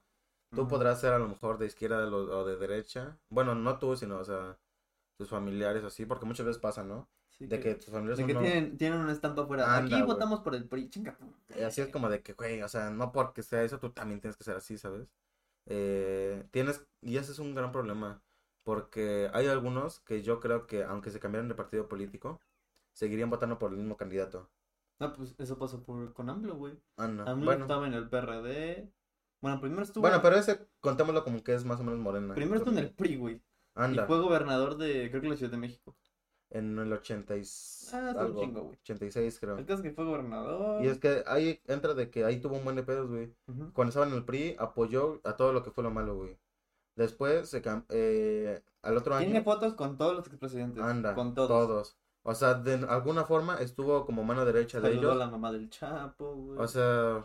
[0.54, 3.18] Tú podrás ser a lo mejor de izquierda o de derecha.
[3.28, 4.58] Bueno, no tú, sino, o sea,
[5.18, 7.08] tus familiares así, porque muchas veces pasa, ¿no?
[7.40, 9.74] Sí, De que tus familiares de que no- tienen, tienen una estampa afuera.
[9.74, 11.16] Anda, Aquí votamos por el PRI, chinga.
[11.66, 14.36] Así es como de que, güey, o sea, no porque sea eso, tú también tienes
[14.36, 15.08] que ser así, ¿sabes?
[15.64, 18.22] Eh, tienes, y ese es un gran problema,
[18.62, 22.42] porque hay algunos que yo creo que, aunque se cambiaran de partido político,
[22.92, 24.50] seguirían votando por el mismo candidato.
[24.98, 26.78] No, pues eso pasó por, con AMLO, güey.
[26.98, 27.26] Ah, no.
[27.26, 28.92] AMLO Bueno, estaba en el PRD.
[29.40, 32.34] Bueno, primero estuvo, bueno, pero ese, contémoslo como que es más o menos morena.
[32.34, 33.34] primero estuvo en el PRI, güey.
[33.36, 33.42] Y
[33.76, 35.96] Anda, fue gobernador de, creo que la Ciudad de México.
[36.50, 37.42] En el 80 y
[37.92, 38.78] Ah, algo, chingo, güey.
[38.82, 39.58] 86 creo.
[39.58, 40.84] El caso es que fue gobernador.
[40.84, 43.32] Y es que ahí entra de que ahí tuvo un buen de pedos, güey.
[43.72, 46.38] Cuando estaba en el PRI, apoyó a todo lo que fue lo malo, güey.
[46.96, 49.24] Después, se cam- eh, al otro año...
[49.26, 50.82] Tiene fotos con todos los expresidentes.
[50.82, 51.48] Anda, Con todos.
[51.48, 51.96] todos.
[52.22, 55.16] O sea, de alguna forma estuvo como mano derecha de Saludó ellos.
[55.18, 56.58] la mamá del Chapo, güey.
[56.58, 57.24] O sea,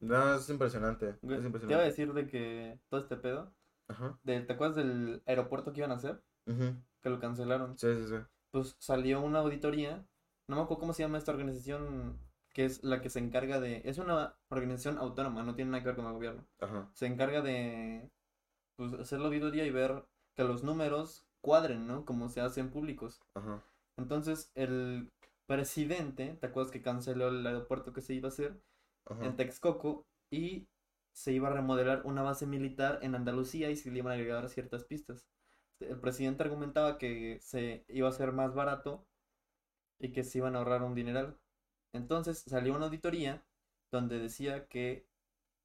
[0.00, 1.16] no, es impresionante.
[1.22, 1.84] Güey, Es te iba a impresionante.
[1.86, 3.50] decir de que todo este pedo.
[3.88, 4.18] Ajá.
[4.22, 6.20] De, ¿Te acuerdas del aeropuerto que iban a hacer?
[7.02, 7.78] Que lo cancelaron.
[7.78, 8.16] Sí, sí, sí.
[8.50, 10.06] Pues salió una auditoría.
[10.48, 12.18] No me acuerdo cómo se llama esta organización.
[12.52, 13.82] Que es la que se encarga de.
[13.84, 16.44] Es una organización autónoma, no tiene nada que ver con el gobierno.
[16.60, 16.90] Ajá.
[16.94, 18.10] Se encarga de.
[18.76, 22.04] Pues hacer la auditoría y ver que los números cuadren, ¿no?
[22.04, 23.20] Como se hacen públicos.
[23.34, 23.62] Ajá.
[23.96, 25.12] Entonces, el
[25.46, 28.60] presidente, ¿te acuerdas que canceló el aeropuerto que se iba a hacer?
[29.06, 29.24] Ajá.
[29.24, 30.68] en Texcoco y
[31.12, 34.48] se iba a remodelar una base militar en Andalucía y se le iban a agregar
[34.48, 35.26] ciertas pistas.
[35.80, 39.06] El presidente argumentaba que se iba a hacer más barato
[40.00, 41.38] y que se iban a ahorrar un dineral.
[41.94, 43.44] Entonces salió una auditoría
[43.92, 45.06] donde decía que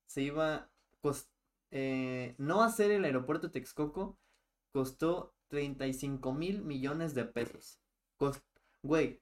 [0.07, 0.72] se iba
[1.72, 4.18] eh, no hacer el aeropuerto de Texcoco
[4.72, 7.80] costó 35 mil millones de pesos.
[8.18, 8.41] Cos-
[8.84, 9.22] Güey,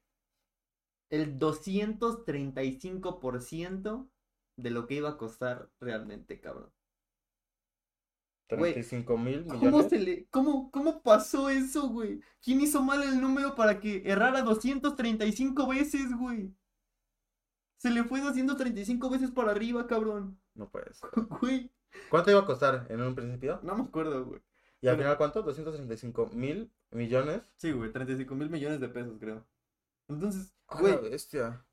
[1.08, 4.10] el 235%
[4.58, 6.70] de lo que iba a costar realmente, cabrón.
[8.50, 9.88] Güey, 35 mil ¿Cómo millones.
[9.90, 12.20] se le, cómo, cómo pasó eso, güey?
[12.42, 16.54] ¿Quién hizo mal el número para que errara 235 veces, güey?
[17.78, 20.38] Se le fue 235 veces para arriba, cabrón.
[20.54, 21.00] No puedes.
[21.40, 21.70] Güey,
[22.10, 23.60] ¿Cuánto iba a costar en un principio?
[23.62, 24.40] no me acuerdo, güey.
[24.80, 25.42] ¿Y al Pero- final cuánto?
[25.42, 27.42] 235 mil millones.
[27.56, 29.44] Sí, güey, 35 mil millones de pesos, creo.
[30.08, 31.64] Entonces, ¡A güey, bestia!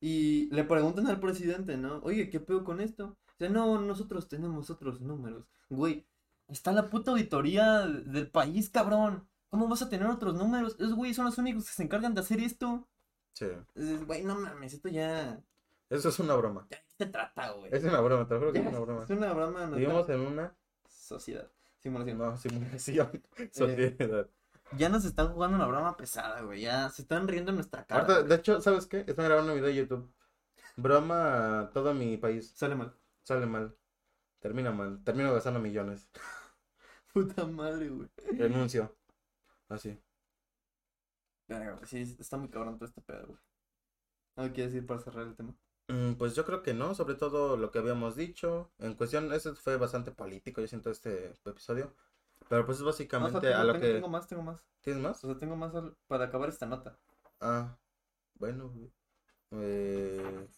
[0.00, 1.98] Y le preguntan al presidente, ¿no?
[2.04, 3.16] Oye, ¿qué pedo con esto?
[3.38, 5.44] Dice, no, nosotros tenemos otros números.
[5.70, 6.06] Güey,
[6.48, 9.28] está la puta auditoría del país, cabrón.
[9.48, 10.76] ¿Cómo vas a tener otros números?
[10.78, 12.86] Esos güeyes son los únicos que se encargan de hacer esto.
[13.32, 13.46] Sí.
[14.06, 15.40] Güey, no mames, esto ya...
[15.88, 16.66] Eso es una broma.
[16.70, 17.70] Ya ¿de qué se trata, güey?
[17.72, 19.04] Es una broma, te lo juro que Ya, es una broma.
[19.04, 19.60] Es una broma.
[19.60, 20.54] nuestra Vivimos en una
[20.88, 21.48] sociedad.
[21.78, 22.18] Simulación.
[22.18, 23.22] no, simulación.
[23.52, 24.28] Sociedad.
[24.76, 26.62] Ya nos están jugando una broma pesada, güey.
[26.62, 28.02] Ya se están riendo en nuestra cara.
[28.02, 29.04] Ahorita, de hecho, ¿sabes qué?
[29.06, 30.12] Están grabando un video de YouTube.
[30.76, 32.52] Broma a todo mi país.
[32.54, 32.94] Sale mal.
[33.28, 33.76] Sale mal.
[34.40, 35.04] Termina mal.
[35.04, 36.08] Termino gastando millones.
[37.12, 38.08] Puta madre, güey.
[38.38, 38.96] Renuncio.
[39.68, 39.98] Así.
[41.46, 43.38] Verga, Sí, está muy cabrón todo este pedo, güey.
[44.36, 45.54] ¿Algo quieres decir para cerrar el tema?
[45.88, 48.70] Mm, Pues yo creo que no, sobre todo lo que habíamos dicho.
[48.78, 51.94] En cuestión, ese fue bastante político, yo siento, este episodio.
[52.48, 53.92] Pero pues es No, o sea, básicamente tengo, a lo tengo- que...
[53.94, 54.66] tengo más, tengo más.
[54.80, 55.22] ¿Tienes más?
[55.22, 56.98] O sea, tengo más al- para acabar esta nota.
[57.40, 57.76] Ah,
[58.36, 58.90] bueno, güey.
[59.50, 60.48] Eh,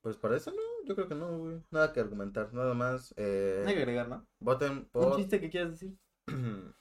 [0.00, 1.62] pues para eso no, yo creo que no, güey.
[1.70, 3.14] Nada que argumentar, nada más.
[3.16, 4.26] Eh, No hay que agregar, ¿no?
[4.40, 5.16] voten ¿Un por...
[5.16, 5.96] chiste que quieras decir?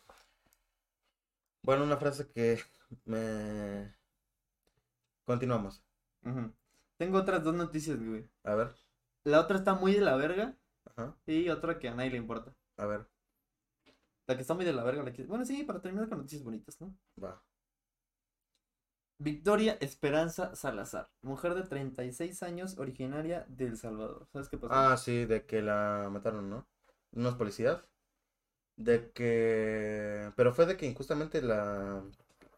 [1.64, 2.60] Bueno, una frase que
[3.06, 3.94] me...
[5.26, 5.84] Continuamos.
[6.98, 8.28] Tengo otras dos noticias, güey.
[8.44, 8.72] A ver,
[9.24, 12.54] La otra está muy de la verga ajá, y otra que a nadie le importa.
[12.78, 13.06] a ver,
[14.28, 15.24] La que está muy de la verga, la que...
[15.26, 16.96] Bueno, sí, para terminar con noticias bonitas, ¿no?
[17.24, 17.42] va.
[19.24, 24.28] Victoria Esperanza Salazar, mujer de 36 años, originaria de El Salvador.
[24.34, 24.74] ¿Sabes qué pasó?
[24.74, 26.66] Ah, sí, de que la mataron, ¿no?
[27.12, 27.84] Unos policías.
[28.78, 30.32] De que...
[30.36, 32.04] Pero fue de que injustamente la...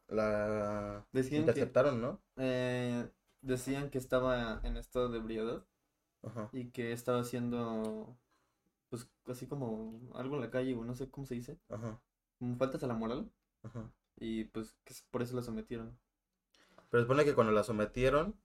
[0.07, 1.05] La...
[1.11, 2.21] Decían que- ¿no?
[2.37, 3.09] Eh,
[3.41, 5.65] decían que estaba en estado de ebriedad
[6.23, 6.49] Ajá.
[6.53, 8.15] y que estaba haciendo,
[8.89, 11.99] pues, así como algo en la calle, o no sé cómo se dice, Ajá.
[12.39, 13.29] como faltas a la moral,
[13.63, 13.91] Ajá.
[14.17, 15.97] y pues que por eso la sometieron.
[16.93, 18.35] Pero supone que cuando la sometieron,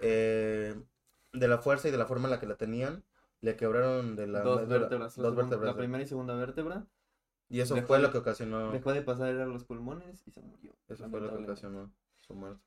[0.00, 0.78] eh,
[1.32, 3.02] de la fuerza y de la forma en la que la tenían,
[3.40, 5.74] le quebraron de la Dos vértebras, la, dos vértebras.
[5.74, 6.86] la primera y segunda vértebra,
[7.48, 10.42] Y eso dejó fue lo que ocasionó, dejó de pasar a los pulmones y se
[10.42, 10.74] murió.
[10.88, 12.62] eso fue lo que ocasionó su muerte.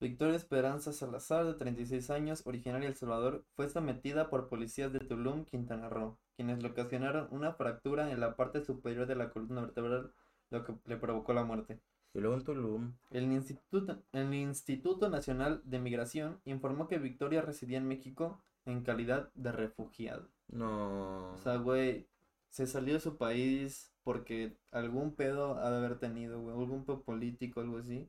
[0.00, 5.00] Victoria Esperanza Salazar, de 36 años, originaria de El Salvador, fue sometida por policías de
[5.00, 9.60] Tulum, Quintana Roo, quienes le ocasionaron una fractura en la parte superior de la columna
[9.60, 10.14] vertebral,
[10.48, 11.78] lo que le provocó la muerte.
[12.14, 12.92] Y luego en Tulum.
[13.10, 19.30] El Instituto, el Instituto Nacional de Migración informó que Victoria residía en México en calidad
[19.34, 20.28] de refugiado.
[20.48, 21.32] No.
[21.32, 22.06] O sea, güey,
[22.50, 27.00] se salió de su país porque algún pedo ha de haber tenido, güey, algún pedo
[27.02, 28.08] político, algo así.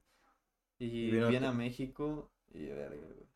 [0.79, 3.27] Y viene a- a México y verga, güey.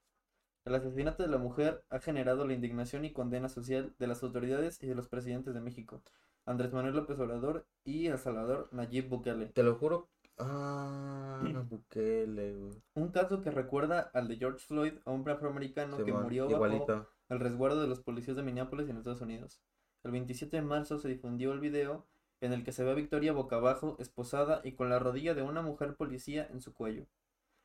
[0.66, 4.84] El asesinato de la mujer ha generado la indignación y condena social de las autoridades
[4.84, 6.02] y de los presidentes de México,
[6.46, 9.46] Andrés Manuel López Obrador y El Salvador Nayib Bukele.
[9.48, 10.10] Te lo juro.
[10.38, 12.84] Ah, Bukele, güey.
[12.94, 17.82] Un caso que recuerda al de George Floyd, hombre afroamericano que murió bajo al resguardo
[17.82, 19.62] de los policías de Minneapolis en Estados Unidos.
[20.04, 22.06] El 27 de marzo se difundió el video
[22.40, 25.42] en el que se ve a Victoria boca abajo, esposada y con la rodilla de
[25.42, 27.08] una mujer policía en su cuello.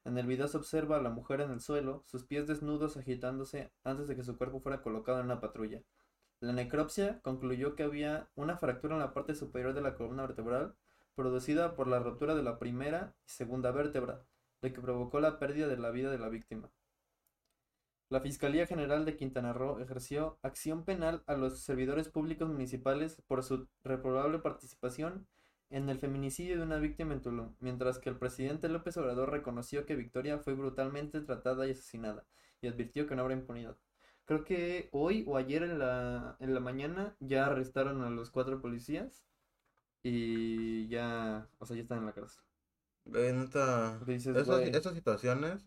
[0.04, 3.70] En el video se observa a la mujer en el suelo, sus pies desnudos agitándose
[3.84, 5.82] antes de que su cuerpo fuera colocado en una patrulla.
[6.40, 10.74] La necropsia concluyó que había una fractura en la parte superior de la columna vertebral,
[11.14, 14.24] producida por la rotura de la primera y segunda vértebra,
[14.60, 16.70] lo que provocó la pérdida de la vida de la víctima.
[18.08, 23.42] La Fiscalía General de Quintana Roo ejerció acción penal a los servidores públicos municipales por
[23.42, 25.26] su reprobable participación
[25.70, 29.86] en el feminicidio de una víctima en Tulum, mientras que el presidente López Obrador reconoció
[29.86, 32.26] que Victoria fue brutalmente tratada y asesinada
[32.60, 33.78] y advirtió que no habrá impunidad.
[34.26, 38.60] Creo que hoy o ayer en la, en la mañana ya arrestaron a los cuatro
[38.60, 39.24] policías
[40.02, 42.42] y ya, o sea, ya están en la cárcel.
[43.04, 43.98] Neta.
[44.06, 45.66] Dices, Esas, güey, esas situaciones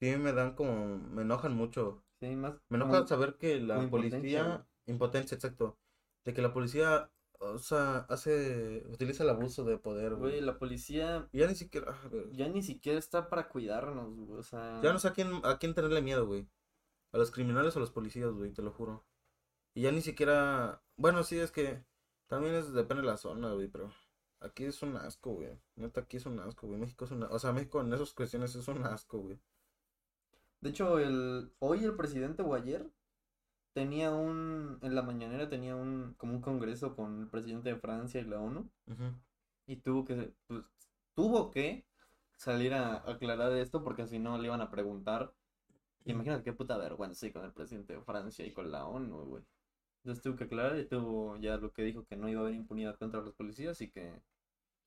[0.00, 0.98] sí me dan como.
[0.98, 2.02] Me enojan mucho.
[2.20, 4.66] sí, más Me como- enoja saber que la impotencia, policía.
[4.86, 5.78] Impotencia, exacto.
[6.24, 7.10] De que la policía.
[7.40, 8.84] O sea, hace.
[8.88, 10.40] Utiliza el abuso de poder, Güey, güey.
[10.40, 11.94] la policía ya ni siquiera.
[12.32, 14.80] ya ni siquiera está para cuidarnos, güey, o sea...
[14.82, 16.48] Ya no sé a quién, a quién tenerle miedo, güey.
[17.12, 19.04] A los criminales o a los policías, güey, te lo juro.
[19.74, 20.82] Y ya ni siquiera.
[20.96, 21.84] Bueno, sí, es que.
[22.26, 23.90] También es, depende de la zona, güey, pero.
[24.40, 25.58] Aquí es un asco, güey.
[25.76, 26.78] Neta, aquí es un asco, güey.
[26.78, 29.40] México es un O sea, México en esas cuestiones es un asco, güey.
[30.60, 31.50] De hecho, el...
[31.60, 32.86] hoy el presidente o ayer
[33.72, 34.78] tenía un...
[34.82, 36.14] En la mañanera tenía un...
[36.18, 38.68] Como un congreso con el presidente de Francia y la ONU.
[39.66, 40.34] Y tuvo que...
[40.46, 40.62] Pues,
[41.14, 41.86] tuvo que
[42.36, 45.32] salir a aclarar esto porque si no le iban a preguntar.
[46.04, 49.44] Imagínate qué puta vergüenza sí, con el presidente de Francia y con la ONU, güey.
[50.04, 52.54] Entonces tuvo que aclarar y tuvo ya lo que dijo que no iba a haber
[52.54, 54.20] impunidad contra los policías y que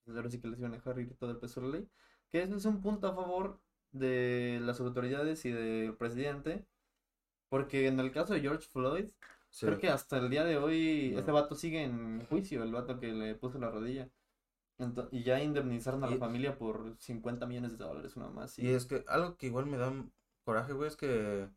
[0.05, 1.89] pues, ahora sí que les iban a dejar ir todo el peso de la ley.
[2.30, 3.59] Que eso es un punto a favor
[3.91, 6.65] de las autoridades y del presidente.
[7.49, 9.05] Porque en el caso de George Floyd,
[9.49, 9.65] Sí.
[9.65, 11.20] creo que hasta el día de hoy No.
[11.22, 14.09] ese vato sigue en juicio, el vato que le puso la rodilla.
[14.78, 18.59] Ento- y ya indemnizaron a la Y- familia por 50 millones de dólares, una más.
[18.59, 19.91] Y es que algo que igual me da
[20.43, 21.49] coraje, güey, es que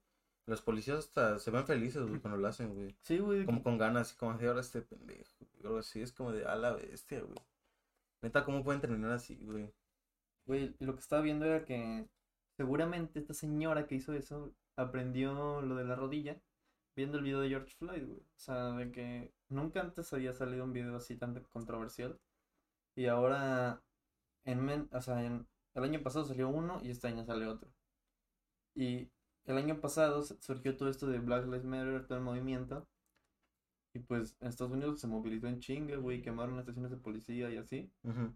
[0.51, 2.95] los policías hasta se ven felices, güey, cuando lo hacen, güey.
[3.03, 3.47] Sí, güey.
[3.47, 5.47] Como con ganas, así como de ahora este pendejo.
[5.65, 7.39] Algo así, es como de a la bestia, güey.
[8.23, 9.73] Neta, ¿cómo pueden terminar así, güey?
[10.47, 12.07] Güey, lo que estaba viendo era que
[12.57, 16.41] seguramente esta señora que hizo eso aprendió lo de la rodilla
[16.97, 18.21] viendo el video de George Floyd, güey.
[18.21, 22.19] O sea, de que nunca antes había salido un video así tan controversial.
[22.97, 23.83] Y ahora,
[24.45, 27.71] en, men- o sea, en- el año pasado salió uno y este año sale otro.
[28.75, 29.09] Y
[29.47, 32.89] el año pasado se- surgió todo esto de Black Lives Matter, todo el movimiento.
[33.95, 37.57] Y pues en Estados Unidos se movilizó en chinga, güey, quemaron estaciones de policía y
[37.57, 37.91] así.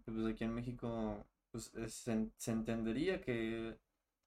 [0.07, 3.77] Y pues aquí en México pues es- se, en- se entendería que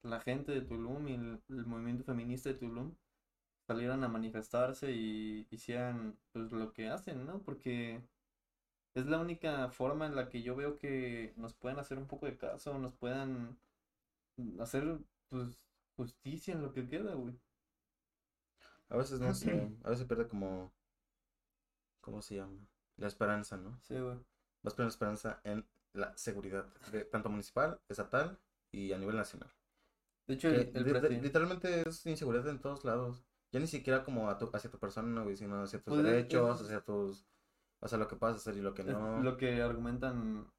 [0.03, 2.95] la gente de Tulum y el, el movimiento feminista de Tulum
[3.69, 7.43] salieran a manifestarse y hicieran pues lo que hacen, ¿no?
[7.43, 8.03] Porque
[8.95, 12.27] es la única forma en la que yo veo que nos pueden hacer un poco
[12.27, 13.59] de caso, nos puedan
[14.61, 14.99] hacer
[15.29, 15.59] pues
[15.99, 17.35] justicia en lo que queda, güey.
[18.89, 20.73] A veces no sé, a veces pierde como.
[22.01, 22.59] ¿Cómo se llama?
[22.97, 23.79] La esperanza, ¿no?
[23.83, 24.17] Sí, güey.
[24.63, 28.39] Vas la esperanza en la seguridad, de, tanto municipal, estatal
[28.73, 29.51] y a nivel nacional.
[30.27, 33.25] De hecho, el, el literalmente es inseguridad en todos lados.
[33.53, 36.63] Ya ni siquiera como a tu- hacia tu persona, güey, sino hacia tus Pues derechos,
[36.63, 37.27] hacia tus.
[37.81, 39.23] Hacia lo que puedas hacer y lo que no.
[39.23, 40.51] lo que argumentan,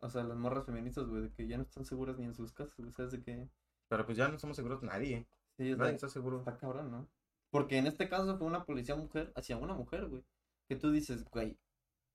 [0.00, 2.52] o sea, las morras feministas, güey, de que ya no están seguras ni en sus
[2.52, 3.12] casas, güey, ¿sabes?
[3.12, 3.48] De que
[3.88, 5.26] Pero pues ya no estamos seguros nadie.
[5.56, 6.38] sí, Nadie está, seguro.
[6.38, 7.08] está cabrón, ¿no?
[7.50, 10.22] Porque en este caso fue una policía mujer hacia una mujer, güey.
[10.68, 11.58] Que tú dices, güey,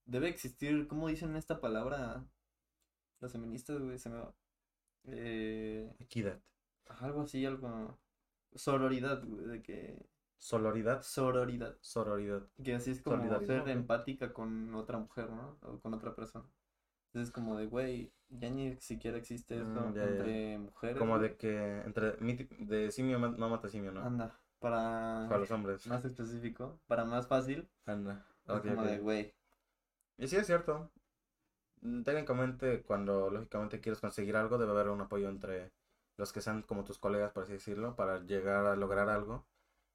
[0.05, 2.23] debe existir, ¿cómo dicen esta palabra
[3.19, 3.97] las feministas, güey?
[3.97, 4.35] Se me va.
[5.05, 6.39] Eh, Equidad.
[6.85, 7.97] algo así, algo.
[8.53, 10.05] Sororidad, güey, de que.
[10.37, 11.01] Sororidad.
[11.01, 11.77] Sororidad.
[11.81, 12.47] Sororidad.
[12.63, 15.57] Que así es como Solidaridad, ser empática con otra mujer, ¿no?
[15.61, 16.45] O con otra persona.
[17.13, 20.09] Entonces es como de, güey, ya ni siquiera existe esto Mm, ya, ya.
[20.09, 20.97] entre mujeres.
[20.97, 21.29] Como güey.
[21.29, 22.13] de que entre
[22.57, 24.01] de simio no mata simio, ¿no?
[24.03, 25.85] Anda, para Para los hombres.
[25.85, 27.69] más específico, para más fácil.
[27.85, 28.25] Anda.
[28.47, 29.33] Es como de, güey,
[30.17, 30.89] Y sí es cierto.
[31.81, 35.71] Mm, Técnicamente, cuando lógicamente quieres conseguir algo, debe haber un apoyo entre
[36.17, 39.45] los que sean como tus colegas, por así decirlo, para llegar a lograr algo.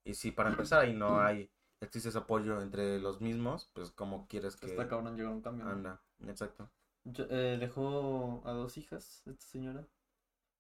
[0.05, 1.51] Y si para empezar ahí no hay,
[1.81, 5.43] existe ese apoyo entre los mismos, pues como quieres que está cabrón llegar a un
[5.43, 5.65] cambio.
[5.65, 5.71] ¿no?
[5.73, 6.01] anda.
[6.27, 6.71] Exacto.
[7.05, 9.87] Yo- eh, dejó a dos hijas, esta señora.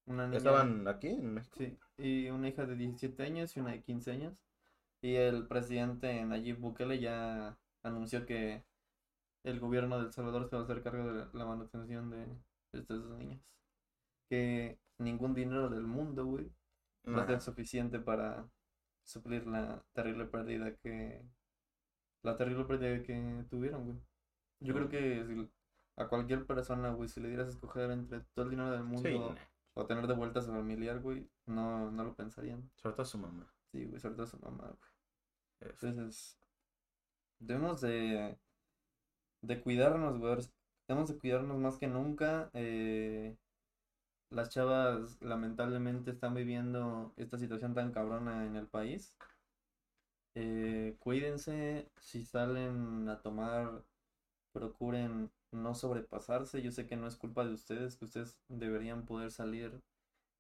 [0.07, 0.39] Una niña.
[0.39, 1.57] ¿Estaban aquí en México?
[1.59, 4.43] Sí, y una hija de 17 años y una de 15 años.
[5.03, 8.64] Y el presidente Nayib Bukele ya anunció que
[9.45, 12.26] el gobierno de El Salvador se va a hacer cargo de la manutención de
[12.72, 13.41] estas dos niñas.
[14.30, 16.51] Que ningún dinero del mundo, güey,
[17.07, 18.49] va a ser suficiente para
[19.05, 21.22] suplir la terrible pérdida que...
[22.22, 23.99] La terrible pérdida que tuvieron, güey.
[24.61, 25.49] Yo creo que si
[25.99, 29.03] a cualquier persona, güey, si le dieras a escoger entre todo el dinero del mundo
[29.03, 29.21] Sí,
[29.75, 32.71] o tener de vuelta a su familiar, güey, no, no lo pensarían.
[32.77, 33.47] Sobre todo su mamá.
[33.73, 35.73] Sí, güey, sobre todo su mamá, güey.
[35.73, 36.39] Es- Entonces,
[37.41, 38.39] debemos de,
[39.43, 40.37] de cuidarnos, güey.
[40.89, 42.51] Debemos de cuidarnos más que nunca.
[42.55, 43.37] eh,
[44.31, 49.15] las chavas lamentablemente están viviendo esta situación tan cabrona en el país.
[50.35, 53.83] Eh, cuídense, si salen a tomar,
[54.53, 56.63] procuren no sobrepasarse.
[56.63, 59.83] Yo sé que no es culpa de ustedes, que ustedes deberían poder salir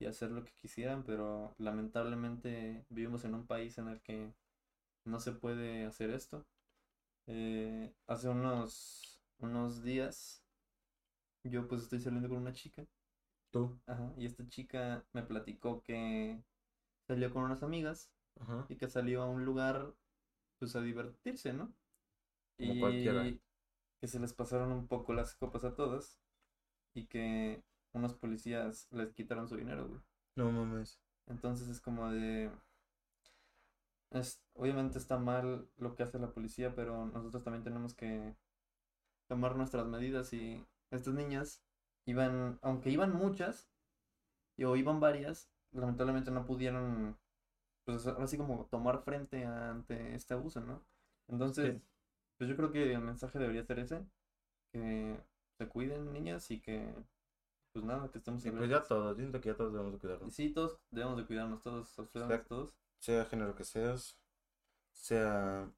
[0.00, 4.32] y hacer lo que quisieran, pero lamentablemente vivimos en un país en el que
[5.04, 6.46] no se puede hacer esto.
[7.26, 10.42] Eh, hace unos, unos días
[11.44, 12.86] yo pues estoy saliendo con una chica,
[13.50, 13.78] Tú.
[13.86, 16.42] ajá, y esta chica me platicó que
[17.06, 18.66] salió con unas amigas Ajá.
[18.68, 19.94] y que salió a un lugar
[20.58, 21.72] pues a divertirse, ¿no?
[22.58, 23.36] Como y cualquiera.
[24.00, 26.20] Que se les pasaron un poco las copas a todas
[26.94, 30.00] y que unos policías les quitaron su dinero, güey.
[30.36, 31.00] No mames.
[31.26, 32.50] Entonces es como de...
[34.10, 38.34] Es, obviamente está mal lo que hace la policía, pero nosotros también tenemos que
[39.28, 41.62] tomar nuestras medidas y estas niñas
[42.06, 43.68] iban, aunque iban muchas,
[44.64, 47.18] o iban varias, lamentablemente no pudieron,
[47.84, 50.82] pues ahora sí como tomar frente ante este abuso, ¿no?
[51.28, 51.82] Entonces, Sí.
[52.38, 54.06] Pues yo creo que el mensaje debería ser ese,
[54.72, 55.20] que
[55.58, 56.94] se cuiden niñas y que,
[57.72, 59.16] pues nada, que estemos Sí, pues ya todos.
[59.16, 60.34] Yo siento que ya todos debemos de cuidarnos.
[60.34, 62.44] sí, todos debemos de cuidarnos, todos, Exacto.
[62.48, 62.74] todos.
[63.00, 64.16] Sea género que seas,
[64.92, 65.70] sea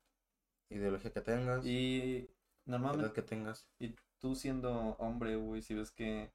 [0.70, 2.28] ideología que tengas, Y
[2.66, 3.66] normalmente, que tengas.
[3.78, 6.32] y tú siendo hombre, güey, si ves que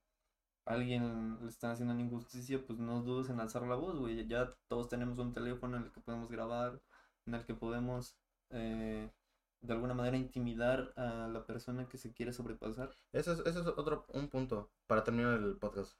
[0.67, 4.27] a alguien le están haciendo una injusticia, pues no dudes en alzar la voz, güey.
[4.27, 6.81] Ya todos tenemos un teléfono en el que podemos grabar,
[7.27, 8.15] en el que podemos
[8.51, 9.11] eh,
[9.65, 12.95] de alguna manera intimidar a la persona que se quiere sobrepasar.
[13.11, 15.97] Ese es, ese es otro, un punto para terminar el podcast.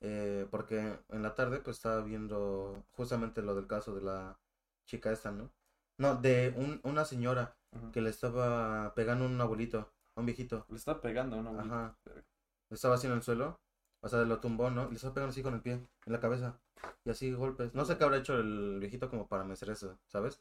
[0.00, 4.38] Eh, porque en la tarde pues estaba viendo justamente lo del caso de la
[4.86, 5.50] chica esta, ¿no?
[5.98, 7.56] No, de un, una señora
[7.92, 10.64] que le estaba pegando a un abuelito, a un viejito.
[10.68, 11.52] Le está pegando, ¿no?
[11.52, 11.66] güey?
[11.66, 11.96] Ajá.
[12.04, 12.24] Verga.
[12.70, 13.60] Le estaba así en el suelo.
[14.00, 14.86] O sea, lo tumbó, ¿no?
[14.86, 16.60] Y le estaba pegando así con el pie, en la cabeza.
[17.04, 17.74] Y así golpes.
[17.74, 20.40] No sé qué habrá hecho el viejito como para merecer eso, ¿sabes?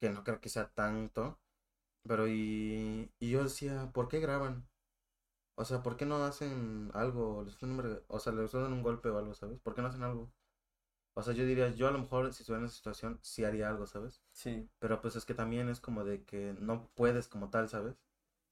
[0.00, 1.38] Que no creo que sea tanto.
[2.06, 4.66] Pero y, y yo decía, ¿por qué graban?
[5.56, 7.46] O sea, ¿por qué no hacen algo?
[8.08, 9.60] O sea, les dan un golpe o algo, ¿sabes?
[9.60, 10.32] ¿Por qué no hacen algo?
[11.14, 13.68] O sea, yo diría, yo a lo mejor si estuviera en esa situación, sí haría
[13.68, 14.22] algo, ¿sabes?
[14.32, 17.94] Sí, Pero pues es que también es como de que no puedes como tal, ¿sabes?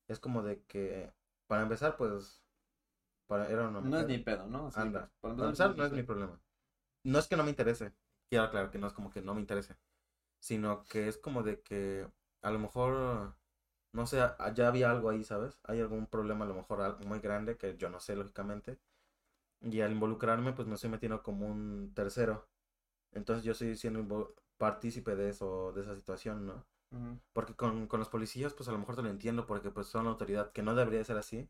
[0.09, 1.11] Es como de que,
[1.47, 2.43] para empezar, pues,
[3.27, 4.71] para, era una no es mi pedo, ¿no?
[4.75, 5.11] Anda.
[5.21, 6.41] para Para empezar, empezar, no es mi problema.
[7.05, 7.93] No es que no me interese.
[8.29, 9.77] Quiero aclarar que no es como que no me interese.
[10.41, 12.07] Sino que es como de que
[12.43, 13.35] a lo mejor,
[13.93, 14.19] no sé,
[14.55, 15.61] ya había algo ahí, ¿sabes?
[15.65, 18.79] Hay algún problema a lo mejor muy grande que yo no sé, lógicamente.
[19.63, 22.49] Y al involucrarme, pues me estoy metiendo como un tercero.
[23.13, 26.67] Entonces yo estoy siendo partícipe de eso, de esa situación, ¿no?
[27.35, 30.05] Porque con, con los policías, pues a lo mejor te lo entiendo porque pues son
[30.07, 31.49] la autoridad, que no debería ser así.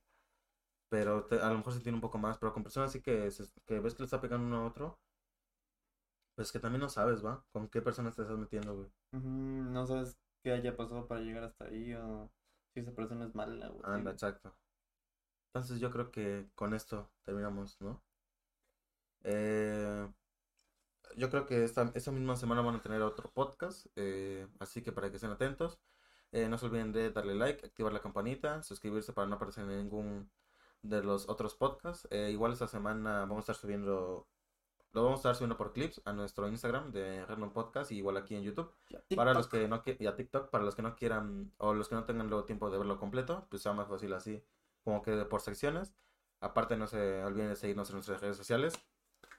[0.90, 2.38] Pero te- a lo mejor se entiende un poco más.
[2.38, 4.98] Pero con personas así que, se- que ves que le está pegando uno a otro,
[6.34, 7.44] pues que también no sabes, ¿va?
[7.52, 8.88] Con qué personas te estás metiendo, güey.
[9.12, 12.30] No sabes qué haya pasado para llegar hasta ahí o
[12.72, 13.82] si esa persona es mala, güey.
[13.84, 14.54] Anda, exacto.
[15.48, 18.02] Entonces yo creo que con esto terminamos, ¿no?
[19.24, 20.08] Eh,
[21.16, 24.92] yo creo que esta, esta misma semana van a tener otro podcast, eh, así que
[24.92, 25.80] para que estén atentos.
[26.32, 29.78] Eh, no se olviden de darle like, activar la campanita, suscribirse para no aparecer en
[29.78, 30.30] ningún
[30.82, 32.06] de los otros podcasts.
[32.10, 34.28] Eh, igual esta semana vamos a estar subiendo,
[34.92, 38.16] lo vamos a estar subiendo por clips a nuestro Instagram de Redmond Podcast y igual
[38.16, 38.72] aquí en YouTube.
[39.14, 41.94] Para los que no y a TikTok, para los que no quieran o los que
[41.94, 44.42] no tengan luego tiempo de verlo completo, pues sea más fácil así.
[44.84, 45.94] como que por secciones.
[46.40, 48.74] Aparte, no se olviden de seguirnos en nuestras redes sociales.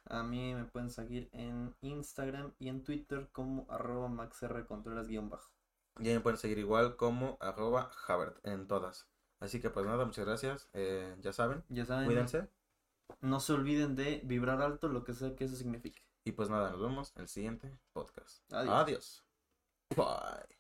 [0.06, 5.52] A mí me pueden seguir en Instagram y en Twitter como arroba maxrcontreras guion bajo.
[6.00, 9.08] Y ahí me pueden seguir igual como arroba Habert en todas.
[9.40, 10.70] Así que pues nada, muchas gracias.
[10.74, 12.48] Eh, ya saben, Ya saben, cuídense.
[13.22, 16.02] No se olviden de vibrar alto, lo que sea que eso signifique.
[16.24, 18.52] Y pues nada, nos vemos en el siguiente podcast.
[18.54, 18.76] Adiós.
[18.76, 19.26] Adiós.
[19.96, 20.52] Bye.